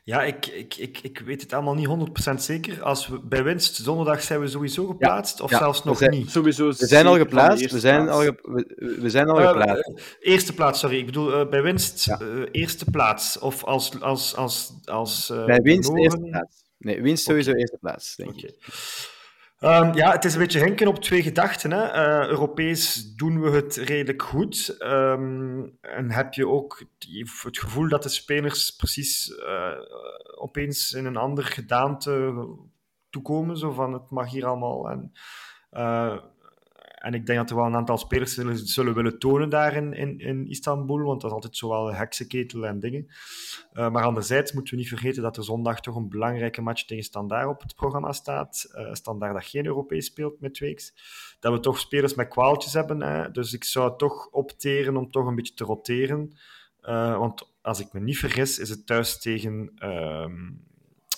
[0.09, 1.89] Ja, ik, ik, ik, ik weet het allemaal niet
[2.31, 2.83] 100% zeker.
[2.83, 6.31] Als we bij winst donderdag zijn we sowieso geplaatst, of Ja, zelfs nog zijn- niet.
[6.31, 7.61] Sowieso We zijn al geplaatst.
[7.61, 8.19] eerste We zijn plaats.
[8.19, 9.89] al, ge- we, we zijn al Eh, geplaatst.
[9.89, 10.99] eh, eerste plaats, sorry.
[10.99, 12.21] Ik bedoel, eh, bij winst Ja.
[12.21, 13.39] eh, eerste plaats.
[13.39, 14.01] Of als...
[14.01, 16.65] als, als, als eh, Bij winst verloren- eerste plaats.
[16.79, 18.47] Nee, winst sowieso eerste plaats, denk Oké.
[18.47, 18.55] ik.
[19.59, 21.71] Ehm, ja, het is een beetje hinken op twee gedachten.
[21.71, 21.83] Hè.
[21.83, 24.77] Eh, Europees doen we het redelijk goed.
[24.79, 26.83] Ehm, en heb je ook
[27.43, 29.73] het gevoel dat de spelers precies eh,
[30.35, 32.47] opeens in een ander gedaante
[33.11, 33.57] toekomen.
[33.57, 34.91] Zo van, het mag hier allemaal.
[34.91, 35.13] En,
[35.71, 36.17] eh,
[37.09, 40.19] en ik denk dat er wel een aantal spelers zullen, willen tonen daar in, in,
[40.19, 43.07] in Istanbul, want dat is altijd zowel heksenketel en dingen.
[43.73, 47.05] Uh, maar anderzijds moeten we niet vergeten dat er zondag toch een belangrijke match tegen
[47.05, 48.67] Standaard op het programma staat.
[48.75, 50.95] Uh, dat geen Europees speelt met weeks.
[51.41, 53.03] Dat we toch spelers met kwaaltjes hebben.
[53.03, 53.31] Hè?
[53.31, 56.33] Dus ik zou toch opteren om toch een beetje te roteren.
[56.83, 60.27] Uh, want als ik me niet vergis, is het thuis tegen uh,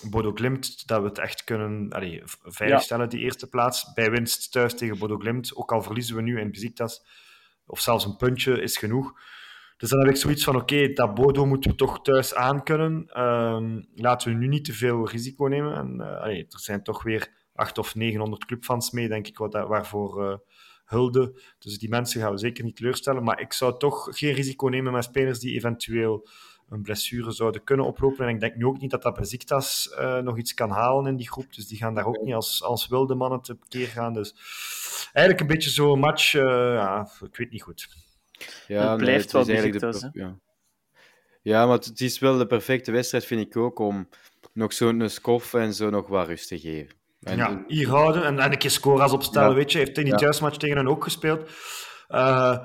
[0.09, 3.93] Bodo Glimt dat we het echt kunnen allee, veiligstellen, die eerste plaats.
[3.93, 7.05] Bij winst thuis tegen Bodo Glimt, ook al verliezen we nu in Besiktas,
[7.65, 9.13] of zelfs een puntje is genoeg.
[9.77, 13.05] Dus dan heb ik zoiets van, oké, dat Bodo moeten we toch thuis aankunnen.
[13.09, 15.75] Uh, laten we nu niet te veel risico nemen.
[15.75, 20.23] En, allee, er zijn toch weer 800 of 900 clubfans mee, denk ik, wat, waarvoor
[20.23, 20.37] uh,
[20.85, 21.41] hulde.
[21.59, 23.23] Dus die mensen gaan we zeker niet teleurstellen.
[23.23, 26.27] Maar ik zou toch geen risico nemen met spelers die eventueel
[26.71, 28.27] een blessure zouden kunnen oplopen.
[28.27, 31.15] En ik denk nu ook niet dat dat Besiktas uh, nog iets kan halen in
[31.15, 31.53] die groep.
[31.53, 34.13] Dus die gaan daar ook niet als, als wilde mannen tekeer gaan.
[34.13, 34.33] Dus
[35.13, 36.41] eigenlijk een beetje zo'n match, uh,
[36.73, 37.87] ja, ik weet niet goed.
[38.67, 40.37] Ja, het blijft wel eigenlijk de, ja.
[41.41, 44.09] ja, maar het is wel de perfecte wedstrijd, vind ik ook, om
[44.53, 46.95] nog zo'n skof en zo nog wat rust te geven.
[47.21, 49.55] En ja, hier houden en, en een keer scoras opstellen, ja.
[49.55, 49.77] weet je.
[49.77, 50.19] Hij heeft in die ja.
[50.19, 51.49] thuismatch tegen hen ook gespeeld.
[52.11, 52.57] Uh,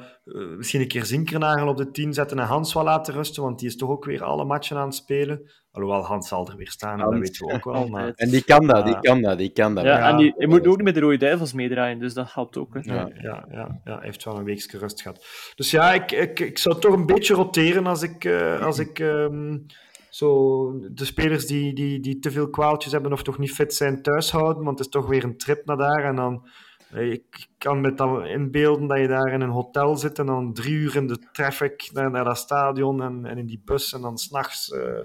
[0.56, 3.68] misschien een keer Zinkernagel op de 10 zetten en Hans wel laten rusten, want die
[3.68, 5.50] is toch ook weer alle matchen aan het spelen.
[5.70, 7.10] Alhoewel, Hans zal er weer staan, Hans.
[7.10, 7.88] dat weten we ook wel.
[7.96, 8.12] Maar...
[8.14, 9.84] En die kan dat, die kan dat, die kan dat.
[9.84, 12.34] Ja, ja en die, hij moet ook niet met de Rode Duivels meedraaien, dus dat
[12.34, 12.74] helpt ook.
[12.74, 12.80] Hè.
[12.94, 15.26] Ja, ja, ja, heeft wel een weekje rust gehad.
[15.54, 18.98] Dus ja, ik, ik, ik zou toch een beetje roteren als ik, uh, als ik
[18.98, 19.66] um,
[20.10, 24.02] zo de spelers die, die, die te veel kwaaltjes hebben of toch niet fit zijn
[24.02, 26.48] thuis houden, want het is toch weer een trip naar daar en dan...
[26.94, 30.74] Ik kan me dan inbeelden dat je daar in een hotel zit en dan drie
[30.74, 34.18] uur in de traffic naar, naar dat stadion en, en in die bus en dan
[34.18, 34.98] s'nachts uh,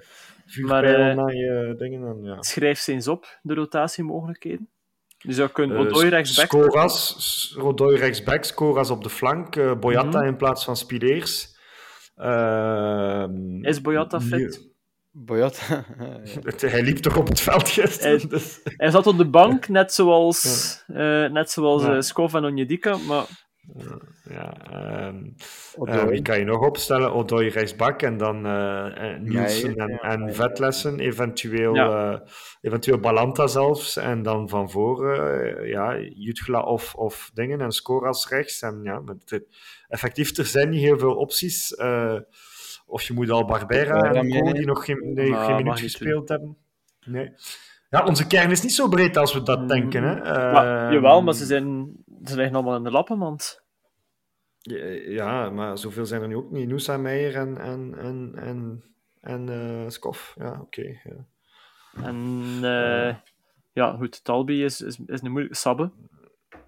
[0.45, 2.07] vuurpijlen uh, naar je dingen.
[2.07, 2.41] En, ja.
[2.41, 4.69] Schrijf ze eens op, de rotatiemogelijkheden.
[5.17, 6.45] Je zou kunnen uh, rechtsback...
[6.45, 10.27] Scoras, Odoi rechtsback, Scoras op de flank, uh, Boyata mm -hmm.
[10.27, 11.57] in plaats van Spileers.
[12.15, 14.70] Ehm, Is Boyata fit?
[15.11, 15.85] Boyata.
[16.59, 18.17] hij liep toch op het veld gisteren.
[18.19, 18.59] Hij, dus.
[18.63, 21.23] hij zat op de bank, net zoals, ja.
[21.23, 21.95] uh, net zoals ja.
[21.95, 23.25] uh, Skov en Onjedika, maar...
[24.29, 24.53] Ja,
[25.07, 25.35] um,
[25.83, 27.13] uh, wie kan je nog opstellen?
[27.13, 32.23] Odoi rechtsbak en dan uh, Nielsen ja, en, en Vetlessen, eventueel, ja.
[32.61, 38.61] eventueel Balanta zelfs, en dan van voren ja, Jutgla of, of dingen en Scoras rechts.
[38.61, 39.43] En, ja, met,
[39.87, 41.75] effectief, er zijn niet heel veel opties.
[42.91, 46.57] Of je moet al Barbera en die nog geen, die geen minuut gespeeld hebben.
[47.05, 47.33] Nee.
[47.89, 49.67] Ja, onze kern is niet zo breed als we dat Mm.
[49.67, 50.03] denken.
[50.03, 50.15] Hè.
[50.15, 53.63] Uh, maar, jawel, maar ze, zijn, ze liggen allemaal in de lappenmand.
[54.59, 56.67] Ja, ja, maar zoveel zijn er nu ook niet.
[56.67, 58.83] Noosa Meijer en, en, en, en,
[59.21, 60.35] en uh, Skof.
[60.37, 60.61] Ja, oké.
[60.61, 61.25] Okay, ja.
[62.03, 62.15] En
[62.61, 63.15] uh,
[63.71, 65.57] ja, goed, Talbi is, is, is een moeilijke.
[65.57, 65.91] Sabbe.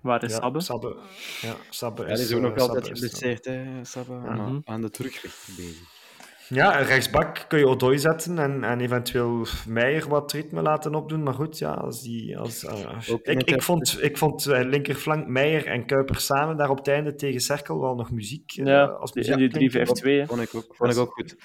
[0.01, 0.59] Waar is ja, Sabbe?
[0.59, 0.95] Sabbe.
[1.41, 4.13] Ja, Sabbe is, die is ook nog uh, altijd geblesseerd, hè, Sabbe.
[4.13, 4.57] Uh -huh.
[4.63, 6.01] Aan de terugweg bezig.
[6.49, 11.23] Ja, rechtsbak kun je Odoi zetten en, en eventueel Meijer wat ritme laten opdoen.
[11.23, 12.37] Maar goed, ja, als die...
[12.37, 16.77] Als, uh, ik, ik, vond, ik vond uh, linkerflank Meijer en Kuiper samen daar op
[16.77, 18.57] het einde tegen Cerkel wel nog muziek.
[18.57, 20.27] Uh, ja, als muziek in die 3-5-2.
[20.27, 21.35] Vond ik ook, vond ik ook goed.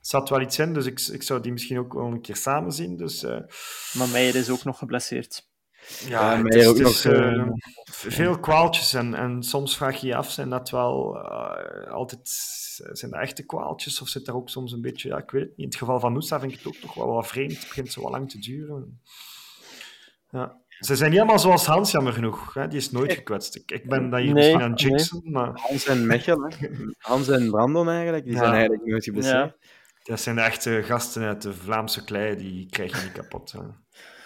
[0.00, 2.72] zat wel iets in, dus ik, ik zou die misschien ook wel een keer samen
[2.72, 2.96] zien.
[2.96, 3.22] Dus,
[3.92, 5.44] maar Meijer is ook nog geblesseerd.
[6.08, 7.48] Ja, ja het is, ook het is, nog, uh,
[7.84, 12.28] veel kwaaltjes en, en soms vraag je je af, zijn dat wel uh, altijd
[12.92, 15.50] zijn dat echte kwaaltjes of zit daar ook soms een beetje, ja, ik weet het
[15.50, 15.58] niet.
[15.58, 17.92] In het geval van Noosa vind ik het ook toch wel wat vreemd, het begint
[17.92, 19.00] zo wel lang te duren.
[20.30, 20.64] Ja.
[20.78, 22.54] Ze zijn niet allemaal zoals Hans, jammer genoeg.
[22.54, 22.68] Hè?
[22.68, 23.56] Die is nooit gekwetst.
[23.56, 25.32] Ik, ik ben dan hier nee, misschien aan Jackson, nee.
[25.32, 25.50] maar...
[25.54, 26.68] Hans en Mechel, hè?
[26.98, 28.38] Hans en Brandon eigenlijk, die ja.
[28.38, 29.56] zijn eigenlijk nooit geblesseerd.
[29.60, 29.68] Ja.
[30.06, 33.52] Dat zijn de echte gasten uit de Vlaamse klei, die krijg je niet kapot.
[33.52, 33.60] Hè.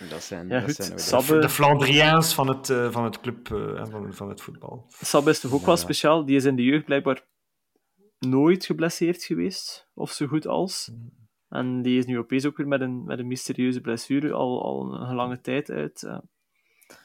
[0.08, 1.38] Dat zijn, ja, dat zijn Sabbe...
[1.38, 4.86] de Flandriaans van het, uh, van het club uh, van, van het voetbal.
[4.88, 6.24] Sabbe is toch ook ja, wel speciaal?
[6.24, 7.26] Die is in de jeugd blijkbaar
[8.18, 10.92] nooit geblesseerd geweest, of zo goed als.
[11.48, 14.94] En die is nu opeens ook weer met een, met een mysterieuze blessure al, al
[14.94, 16.02] een lange tijd uit.
[16.02, 16.18] Uh.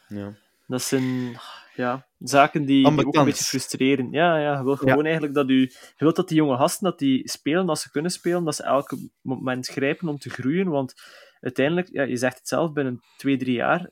[0.08, 0.38] Ja.
[0.68, 1.38] Dat zijn
[1.76, 4.12] ja, zaken die, die ook een beetje frustreren.
[4.12, 5.62] Ja, ja, je wil gewoon eigenlijk dat u...
[5.62, 8.64] Je wilt dat die jonge gasten dat die spelen als ze kunnen spelen, dat ze
[8.64, 10.94] elke moment grijpen om te groeien, want
[11.40, 13.90] uiteindelijk, ja, je zegt het zelf, binnen twee, drie jaar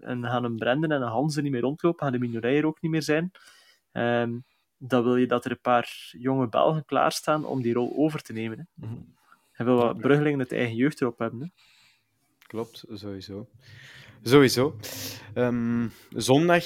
[0.00, 2.66] en gaan een Brendan en een Hans er niet meer rondlopen, gaan de Mignolet er
[2.66, 3.30] ook niet meer zijn.
[3.92, 4.38] Ehm,
[4.78, 8.32] dan wil je dat er een paar jonge Belgen klaarstaan om die rol over te
[8.32, 8.58] nemen.
[8.58, 8.86] Hè.
[8.86, 9.00] Mhm.
[9.56, 11.40] Je wil wat Bruggelingen het eigen jeugd erop hebben.
[11.40, 11.46] Hè.
[12.46, 13.48] Klopt, sowieso.
[14.22, 14.76] Sowieso.
[15.34, 16.64] Ehm, zondag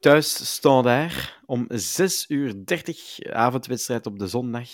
[0.00, 4.68] thuis Standaard om 6 uur 30 avondwedstrijd op de zondag.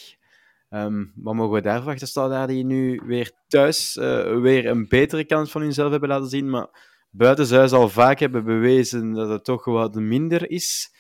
[0.69, 2.09] Ehm, wat mogen we daar verwachten?
[2.09, 6.51] Standaard die nu weer thuis eh, weer een betere kant van hunzelf hebben laten zien,
[6.51, 6.69] maar
[7.11, 10.95] buitenshuis al vaak hebben bewezen dat het toch wat minder is.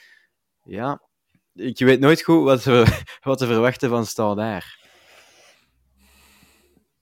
[0.62, 1.02] Ja,
[1.54, 4.85] ik weet nooit goed wat, we, wat te verwachten van Standaard.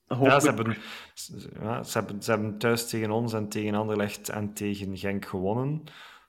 [0.07, 0.77] Ja, ze hebben,
[1.13, 5.25] ze- ja, ze, hebben, ze hebben thuis tegen ons en tegen Anderlecht en tegen Genk
[5.25, 5.83] gewonnen.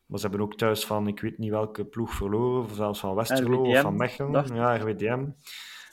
[0.07, 3.15] Maar ze hebben ook thuis van, ik weet niet welke ploeg verloren, of zelfs van
[3.15, 4.33] Westerlo of van Mechelen.
[4.33, 4.49] dacht.
[4.55, 5.25] Ja, RWDM.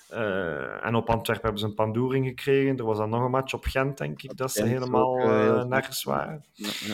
[0.10, 2.78] Eh, en op Antwerpen hebben ze een pandoering gekregen.
[2.78, 5.48] Er was dan nog een match op Gent, denk ik, dat ze helemaal ook, eh,
[5.48, 6.46] eh, nergens waren.
[6.52, 6.94] Ja, ja,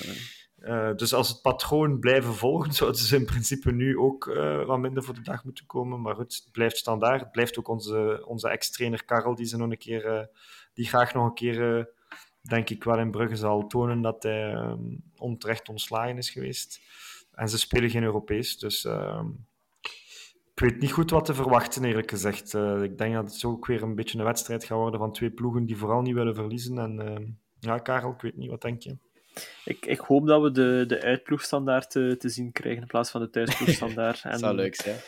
[0.66, 0.94] ja.
[0.94, 4.26] Dus als het patroon blijven volgen, zouden ze in principe nu ook
[4.66, 6.02] wat minder voor de dag moeten komen.
[6.02, 7.22] Maar goed, het blijft standaard.
[7.22, 10.30] Het blijft ook onze, onze ex-trainer Karel, die, ze nog een keer,
[10.80, 11.86] die graag nog een keer, eh,
[12.42, 14.74] denk ik, wel in Brugge zal tonen dat hij eh,
[15.16, 16.80] onterecht ontslagen is geweest.
[17.32, 19.24] En ze spelen geen Europees, dus eh,
[20.60, 22.54] ik weet niet goed wat te verwachten, eerlijk gezegd.
[22.54, 25.12] Eh, ik denk dat het zo ook weer een beetje een wedstrijd gaat worden van
[25.12, 26.78] twee ploegen die vooral niet willen verliezen.
[26.78, 27.26] En eh,
[27.60, 28.98] ja, Karel, ik weet niet, wat denk je?
[29.66, 33.22] Ik, ik hoop dat we de, de uitploegstandaard te, te zien krijgen in plaats van
[33.22, 34.22] de thuisploegstandaard.
[34.24, 35.00] Dat En zou leuk zijn.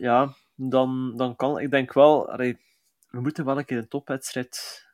[0.00, 2.58] ja, dan, dan kan ik denk wel, allee,
[3.10, 4.86] we moeten wel een keer een topwedstrijd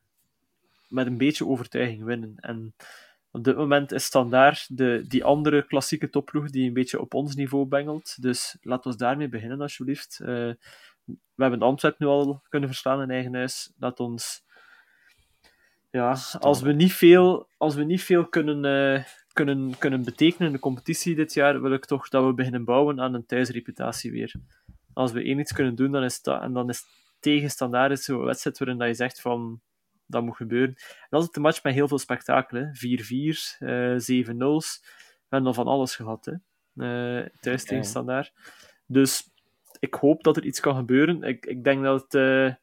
[0.88, 2.34] met een beetje overtuiging winnen.
[2.36, 2.74] En
[3.30, 7.34] op dit moment is standaard de, die andere klassieke topploeg die een beetje op ons
[7.34, 8.22] niveau bengelt.
[8.22, 10.20] Dus laat ons daarmee beginnen, alsjeblieft.
[10.20, 10.52] Eh,
[11.06, 13.72] we hebben Antwerp nu al kunnen verslaan in eigen huis.
[13.78, 14.44] Laat ons.
[15.90, 20.52] Ja, als we niet veel, als we niet veel kunnen, eh, kunnen, kunnen betekenen in
[20.52, 24.34] de competitie dit jaar, wil ik toch dat we beginnen bouwen aan een thuisreputatie weer.
[24.92, 26.42] Als we één iets kunnen doen, dan is dat.
[26.42, 26.84] En dan is
[27.20, 29.60] tegen standaard zo'n wedstrijd waarin dat je zegt van
[30.06, 30.74] dat moet gebeuren.
[30.76, 32.58] En dat is het een match met heel veel spektakel.
[32.58, 32.74] hè.
[32.74, 34.80] 4-4, eh 7-0's.
[35.28, 36.24] We hebben al van alles gehad.
[36.24, 36.32] Hè.
[36.76, 38.32] Eh, thuis tegen standaard.
[38.86, 39.30] Dus
[39.78, 41.22] ik hoop dat er iets kan gebeuren.
[41.22, 42.54] Ik, ik denk dat het, eh,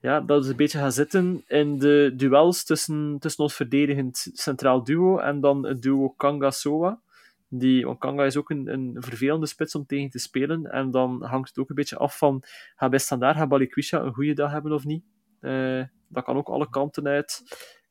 [0.00, 4.84] ja, dat het een beetje gaat zitten in de duels tussen, tussen ons verdedigend centraal
[4.84, 7.00] duo en dan het duo Kanga-Soa.
[7.48, 10.66] Die, want Kanga is ook een, een vervelende spits om tegen te spelen.
[10.66, 12.42] En dan hangt het ook een beetje af van,
[12.76, 15.04] gaat bij standaard gaat Balikwisha een goede dag hebben of niet?
[15.40, 15.82] Eh,
[16.12, 17.42] dat kan ook alle kanten uit.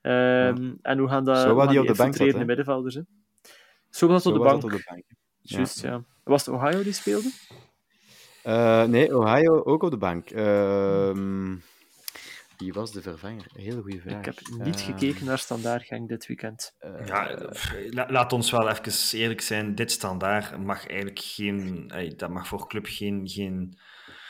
[0.02, 2.96] Ehm, En hoe gaan, dat, hoe gaan die op de zat, middenvelders?
[2.96, 3.02] Hè?
[3.90, 4.64] Zo was het Zo op de bank.
[4.64, 5.04] op de bank.
[5.42, 6.04] Juist, ja.
[6.24, 7.32] Was het Ohio die speelde?
[8.44, 10.30] Eh, nee, Ohio ook op de bank.
[10.30, 11.56] Ehm
[12.58, 13.46] wie was de vervanger?
[13.54, 14.20] Hele goede vraag.
[14.20, 16.76] Ik heb niet Eh, gekeken naar Standaard Genk dit weekend.
[16.80, 17.38] eh, Ja,
[17.90, 19.76] la- laat ons wel even eerlijk zijn.
[19.76, 21.92] Dit standaard mag eigenlijk geen...
[22.18, 23.28] dat mag voor club geen...
[23.30, 23.78] geen...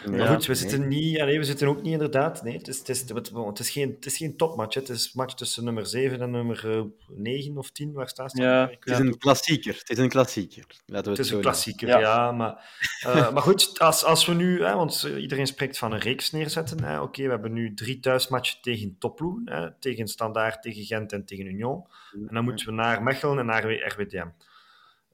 [0.06, 0.62] Maar ja, goed, we nee.
[0.62, 2.44] zitten, niet, allee, we zitten ook niet inderdaad...
[2.44, 4.74] Nee, het is, het is, het, het is, geen, het is geen topmatch.
[4.76, 4.82] hè.
[4.82, 7.94] Het is een match tussen nummer 7 en nummer eh, 9 of 10.
[7.94, 8.42] Waar staat het?
[8.42, 9.74] Ja, Het is een klassieker.
[9.78, 10.66] Het is een klassieker.
[10.68, 12.00] Laten we Het het, is zo een klassieker, Ja.
[12.00, 12.32] ja.
[12.32, 12.66] maar,
[13.02, 16.32] eh, maar goed, als, als we nu, hè, want eh, iedereen spreekt van een reeks
[16.32, 16.84] neerzetten.
[16.84, 17.00] hè.
[17.02, 19.42] Oké, we hebben nu drie thuismatchen tegen topploegen.
[19.50, 21.86] hè, Tegen Standaard, tegen Gent en tegen Union.
[22.28, 24.28] En dan moeten we naar Mechelen en naar RWDM.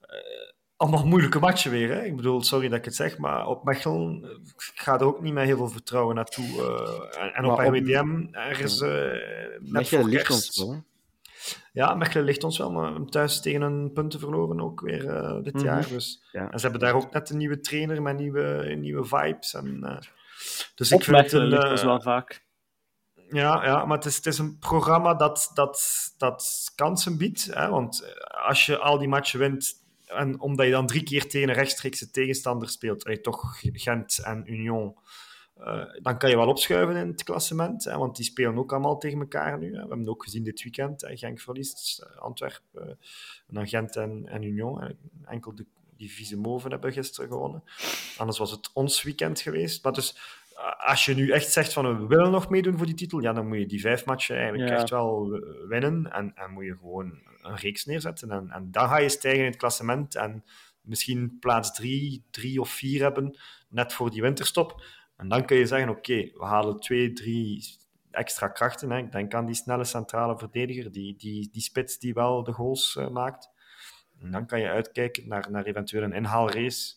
[0.02, 0.18] Eh,
[0.78, 1.90] allemaal moeilijke matchen weer.
[1.90, 2.04] Hè?
[2.04, 4.30] Ik bedoel, sorry dat ik het zeg, maar op Mechelen eh,
[4.74, 6.46] ik ga er ook niet met heel veel vertrouwen naartoe.
[6.46, 10.84] eh, en, en op RWDM ergens eh net Mechelen ligt ons wel.
[11.74, 15.54] Ja, Mechelen ligt ons wel, maar thuis tegen een punten verloren ook weer eh, dit
[15.54, 15.64] Mhm.
[15.66, 15.88] jaar.
[15.88, 16.24] Dus.
[16.32, 16.52] Ja.
[16.52, 19.54] En ze hebben daar ook net een nieuwe trainer met nieuwe, nieuwe vibes.
[19.54, 19.98] En, eh,
[20.76, 22.46] dus Op ik vind het Mechelen ligt ons wel vaak.
[23.30, 25.82] ja, ja, maar het is, het is een programma dat, dat,
[26.18, 27.46] dat kansen biedt.
[27.54, 27.70] Hè?
[27.70, 28.16] Want
[28.48, 29.74] als je al die matchen wint,
[30.08, 34.54] en omdat je dan drie keer tegen een rechtstreekse tegenstander speelt, je toch Gent en
[34.54, 34.96] Union,
[35.60, 37.84] eh, dan kan je wel opschuiven in het klassement.
[37.84, 37.98] Hè?
[37.98, 39.66] Want die spelen ook allemaal tegen elkaar nu.
[39.66, 39.72] Hè?
[39.72, 41.02] We hebben het ook gezien dit weekend.
[41.02, 41.18] Hè?
[41.18, 42.88] Genk verliest, eh, Antwerpen, eh,
[43.48, 44.82] en dan Gent en, en Union.
[44.82, 44.90] Hè?
[45.26, 45.66] Enkel de,
[45.98, 47.64] die vieze moven hebben gisteren gewonnen.
[48.18, 49.84] Anders was het ons weekend geweest.
[49.84, 50.18] Maar dus
[50.78, 53.48] als je nu echt zegt van we willen nog meedoen voor die titel, ja, dan
[53.48, 54.76] moet je die vijf matchen eigenlijk Ja.
[54.76, 55.30] echt wel
[55.68, 56.12] winnen.
[56.12, 58.32] En, en moet je gewoon een reeks neerzetten.
[58.32, 60.44] En, en dan ga je stijgen in het klassement en
[60.82, 63.38] misschien plaats drie, drie of vier hebben,
[63.70, 64.84] net voor die winterstop.
[65.18, 67.78] En dan kun je zeggen, oké, we halen twee, drie
[68.12, 68.92] extra krachten.
[68.92, 68.98] Hè.
[68.98, 72.96] Ik denk aan die snelle centrale verdediger, die, die, die spits die wel de goals
[72.96, 73.50] eh, maakt.
[74.20, 76.96] En dan kan je uitkijken naar, naar eventueel een inhaalrace.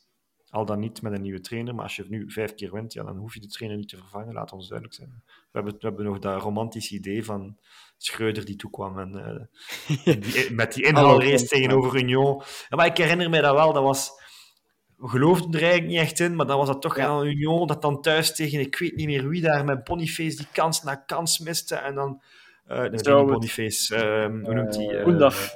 [0.50, 1.74] Al dan niet met een nieuwe trainer.
[1.74, 3.96] Maar als je nu vijf keer wint, ja, dan hoef je de trainer niet te
[3.96, 4.34] vervangen.
[4.34, 5.22] Laat ons duidelijk zijn.
[5.26, 7.56] We hebben, we hebben nog dat romantische idee van
[7.96, 8.98] Schreuder die toekwam.
[8.98, 9.12] En,
[10.04, 12.42] uh, die, met die inhaalrace tegenover Union.
[12.68, 13.72] Ja, maar ik herinner me dat wel.
[13.72, 14.18] Dat was
[15.00, 17.22] we geloofden er eigenlijk niet echt in, maar dan was dat toch ja.
[17.22, 20.82] Union dat dan thuis tegen, ik weet niet meer wie daar, met Boniface die kans
[20.82, 22.22] na kans miste en dan...
[22.70, 25.00] Uh, nee, Boniface, uh, hoe noemt hij?
[25.00, 25.54] Uh, Oendaf.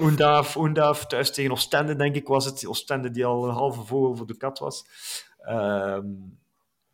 [0.00, 0.56] Oendaf.
[0.56, 2.66] Oendaf, thuis tegen Oostende, denk ik, was het.
[2.66, 4.86] Oostende die al een halve vogel voor de kat was.
[5.38, 6.06] Ehm,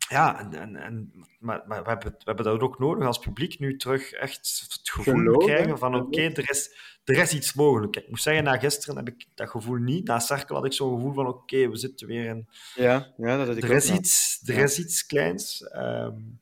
[0.09, 3.59] ja, en, en, en, maar, maar we, hebben, we hebben dat ook nodig als publiek
[3.59, 7.53] nu terug echt het gevoel Geloof, krijgen van oké, okay, er, is, er is iets
[7.53, 7.95] mogelijk.
[7.95, 10.07] Ik moet zeggen, na gisteren heb ik dat gevoel niet.
[10.07, 12.47] Na Cerkel had ik zo'n gevoel van oké, okay, we zitten weer in...
[12.75, 14.63] Ja, ja dat ik er is iets, Er ja.
[14.63, 15.71] is iets kleins.
[15.75, 16.40] Um,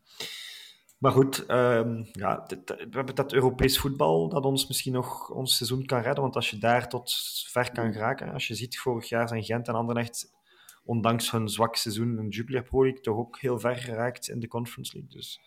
[0.99, 5.57] maar goed, um, ja, dit, we hebben dat Europees voetbal dat ons misschien nog ons
[5.57, 6.23] seizoen kan redden.
[6.23, 7.13] Want als je daar tot
[7.47, 10.37] ver kan geraken, als je ziet, vorig jaar zijn Gent en Anderlecht
[10.89, 14.47] ondanks hun zwak seizoen in Jupiler Pro League toch ook heel ver geraakt in de
[14.47, 15.11] Conference League.
[15.11, 15.41] Dus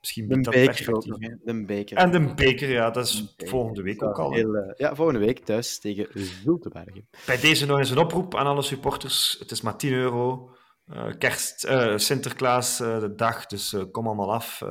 [0.00, 1.34] misschien de dat beker ook nog, hè?
[1.44, 1.96] De beker.
[1.96, 4.32] En de beker, ja, dat is volgende week ook al.
[4.32, 6.08] Heel, uh, ja, volgende week thuis tegen
[6.44, 7.08] Zultenbergen.
[7.26, 9.36] Bij deze nog eens een oproep aan alle supporters.
[9.38, 10.50] Het is maar 10 euro.
[10.94, 14.62] Uh, kerst, uh, Sinterklaas, de dag, dus kom allemaal af.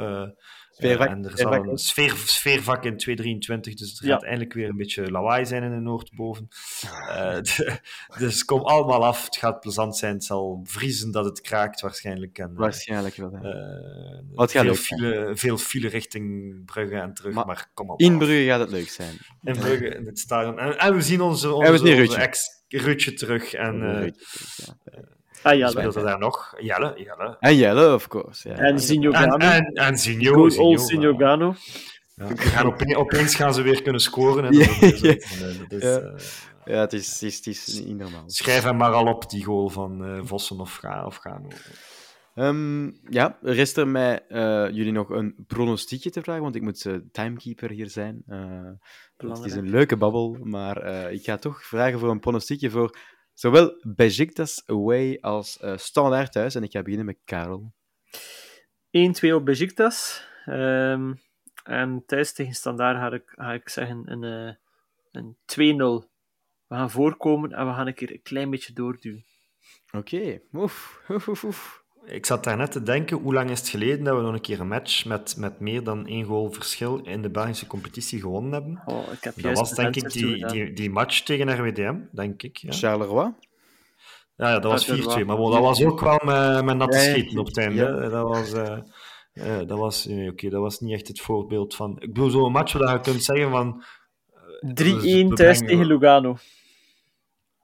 [0.81, 4.13] Sfeervak, en er een sfeer, sfeervak in 223, dus er ja.
[4.13, 6.47] gaat eindelijk weer een beetje lawaai zijn in de Noordboven.
[6.83, 7.79] Uh, de,
[8.17, 12.37] dus kom allemaal af, het gaat plezant zijn, het zal vriezen dat het kraakt waarschijnlijk.
[12.37, 13.33] En, waarschijnlijk wel.
[13.33, 17.99] Uh, Wat gaat veel, file, veel file richting Brugge en terug, maar, maar kom op.
[17.99, 19.17] In Brugge gaat het leuk zijn.
[19.41, 20.59] In Brugge, in het stadion.
[20.59, 23.53] En, en we zien onze, onze, onze ex-Rutje terug.
[23.53, 24.11] En, uh,
[25.41, 25.69] Ah, Jelle.
[25.69, 26.55] Speelde daar nog?
[26.59, 27.37] Jelle, Jelle.
[27.39, 28.49] En Jelle, of course.
[28.49, 28.55] Ja.
[28.55, 29.37] En Signogano.
[29.37, 30.33] En, en, en Signo.
[30.33, 31.55] Good old Signogano.
[32.15, 32.27] Ja.
[32.57, 34.45] En opeens, opeens gaan ze weer kunnen scoren.
[34.45, 35.15] En ja, ja.
[35.69, 36.13] Ja.
[36.65, 38.23] Ja, het is, het is, het is niet normaal.
[38.25, 41.47] Schrijf hem maar al op, die goal van uh, Vossen of, Ga, of Gano.
[42.35, 46.85] Um, ja, rest er mij uh, jullie nog een pronostiekje te vragen, want ik moet
[46.85, 48.23] uh, timekeeper hier zijn.
[48.27, 48.69] Uh,
[49.17, 52.97] het is een leuke babbel, maar ik ga toch vragen voor een pronostiekje voor
[53.33, 56.55] Zowel Besiktas away als uh, Standaard thuis.
[56.55, 57.73] En ik ga beginnen met Karel.
[59.29, 60.25] 1-2 op Besiktas.
[60.45, 61.19] Um,
[61.63, 64.53] en thuis tegen Standaard ga ik, ga ik zeggen een, uh,
[65.11, 65.37] een
[66.05, 66.09] 2-0.
[66.67, 69.25] We gaan voorkomen en we gaan een keer een klein beetje doorduwen.
[69.91, 70.41] Oké, okay.
[70.53, 71.80] oef, oef, oef, oef.
[72.05, 74.41] Ik zat daar net te denken, hoe lang is het geleden dat we nog een
[74.41, 78.51] keer een match met, met meer dan één goal verschil in de Belgische competitie gewonnen
[78.51, 78.81] hebben?
[78.85, 82.57] Oh, ik heb dat was denk ik die, die, die match tegen RWDM, denk ik.
[82.57, 82.71] Ja.
[82.71, 83.33] Charleroi?
[84.35, 87.45] Ja, ja dat was 4-2, maar dat was ook wel met, met natte schieten op
[87.45, 87.75] het einde.
[87.75, 88.09] Ja.
[88.09, 88.53] Dat was...
[88.53, 88.77] Uh,
[89.33, 91.95] uh, dat was, nee, okay, dat was niet echt het voorbeeld van...
[91.99, 93.83] Ik bedoel, zo'n match waar je kunt zeggen van...
[95.29, 96.37] 3-1 thuis tegen Lugano.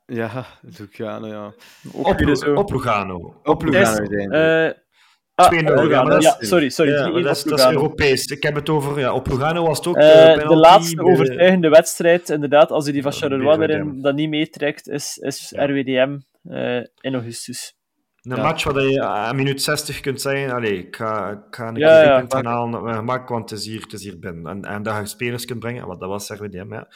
[0.07, 0.45] Ja,
[0.77, 1.53] Lugano, ja.
[1.91, 3.39] Op, op, op Lugano.
[3.43, 4.03] Op Lugano.
[4.11, 4.71] Uh,
[5.35, 6.19] ah, Lugano.
[6.19, 6.91] Ja, sorry, sorry.
[6.91, 8.25] Ja, dat, is, dat is Europees.
[8.25, 8.99] Ik heb het over...
[8.99, 9.97] Ja, op Lugano was het ook...
[9.97, 14.87] Uh, de laatste overtuigende wedstrijd, inderdaad, als hij die van Charleroi erin dat niet meetrekt,
[14.87, 15.65] is, is ja.
[15.65, 17.75] RWDM uh, in augustus.
[18.21, 18.43] Een ja.
[18.43, 22.01] match waar je aan minuut 60 kunt zeggen, allee, ik ga, ik ga een ja,
[22.01, 24.47] keer ja, punt halen, want het is hier, het is hier binnen.
[24.47, 26.87] En, en dat je spelers kunt brengen, want dat was RWDM, ja.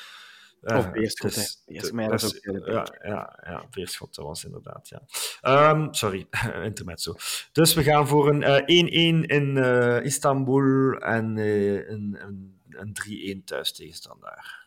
[0.61, 5.71] Uh, of Beerschot, dus, dus, ook ja, ja, ja, Beerschot, dat was inderdaad, ja.
[5.71, 6.27] Um, sorry,
[6.63, 7.15] intermezzo.
[7.51, 13.43] Dus we gaan voor een 1-1 uh, in uh, Istanbul en een, een, een 3-1
[13.43, 14.59] thuis tegen Standaard.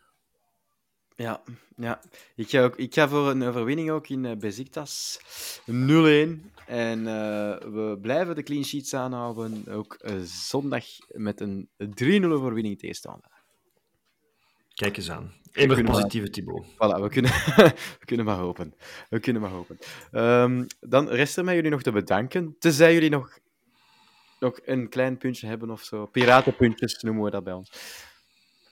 [1.17, 1.43] Ja,
[1.77, 2.01] ja.
[2.35, 5.19] Ik, ga ook, ik ga voor een overwinning ook in Beziktas.
[5.61, 5.73] 0-1.
[6.67, 9.69] En uh, we blijven de clean sheets aanhouden.
[9.69, 13.34] Ook zondag met een 3-0 overwinning tegen Standaard.
[14.75, 15.33] Kijk eens aan.
[15.53, 16.67] Immer positieve Thibaut.
[16.67, 17.31] Voilà, we kunnen,
[18.01, 18.75] we kunnen maar hopen.
[19.09, 19.79] We kunnen maar hopen.
[20.13, 22.57] Um, dan rest er mij jullie nog te bedanken.
[22.59, 23.39] Tenzij jullie nog,
[24.41, 26.07] nog een klein puntje hebben of zo.
[26.07, 27.71] Piratenpuntjes noemen we dat bij ons.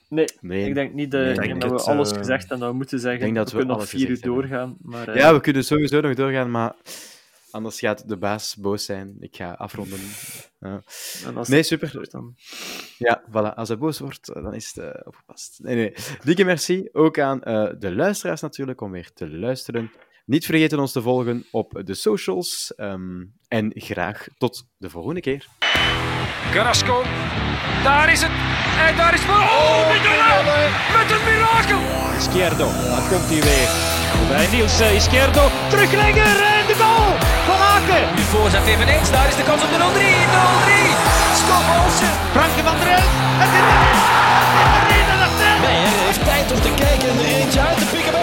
[0.09, 0.67] Nee, nee.
[0.67, 2.99] ik denk niet de, nee, denk dat we alles uh, gezegd hebben dat we moeten
[2.99, 3.27] zeggen.
[3.27, 4.77] Ik denk dat we, we kunnen nog vier uur doorgaan.
[4.81, 5.15] Maar, uh...
[5.15, 6.75] Ja, we kunnen sowieso nog doorgaan, maar
[7.53, 9.15] Anders gaat de baas boos zijn.
[9.19, 9.99] Ik ga afronden.
[10.63, 10.83] Ja.
[11.47, 12.07] Nee, super.
[12.09, 12.35] Dan...
[12.97, 13.55] Ja, voilà.
[13.55, 15.59] Als hij boos wordt, dan is het uh, opgepast.
[15.63, 15.93] Nee, nee.
[16.23, 16.89] Dikke merci.
[16.91, 19.91] Ook aan uh, de luisteraars natuurlijk, om weer te luisteren.
[20.25, 22.73] Niet vergeten ons te volgen op de socials.
[22.77, 25.47] Um, en graag tot de volgende keer.
[26.51, 27.03] Carrasco.
[27.83, 28.31] Daar is het.
[28.87, 29.35] En daar is voor.
[29.35, 30.01] Oh, met,
[30.97, 31.81] met een mirakel.
[32.17, 32.65] Izquierdo.
[32.65, 33.69] Dan komt hij weer.
[34.27, 35.47] Bij Niels Izquierdo.
[35.69, 37.22] Teruglegger en de goal
[37.85, 38.15] Franke.
[38.15, 39.11] Nu voorzet eveneens.
[39.11, 39.81] Daar is de kans op de 0-3.
[39.81, 39.83] 0-3.
[41.41, 42.11] Scott Olsen.
[42.31, 43.11] Frankie van der Elf.
[43.41, 43.95] Het is erin.
[44.71, 45.61] Het is erin.
[45.65, 48.22] Nee, hij heeft tijd om te kijken en er eentje uit te pikken.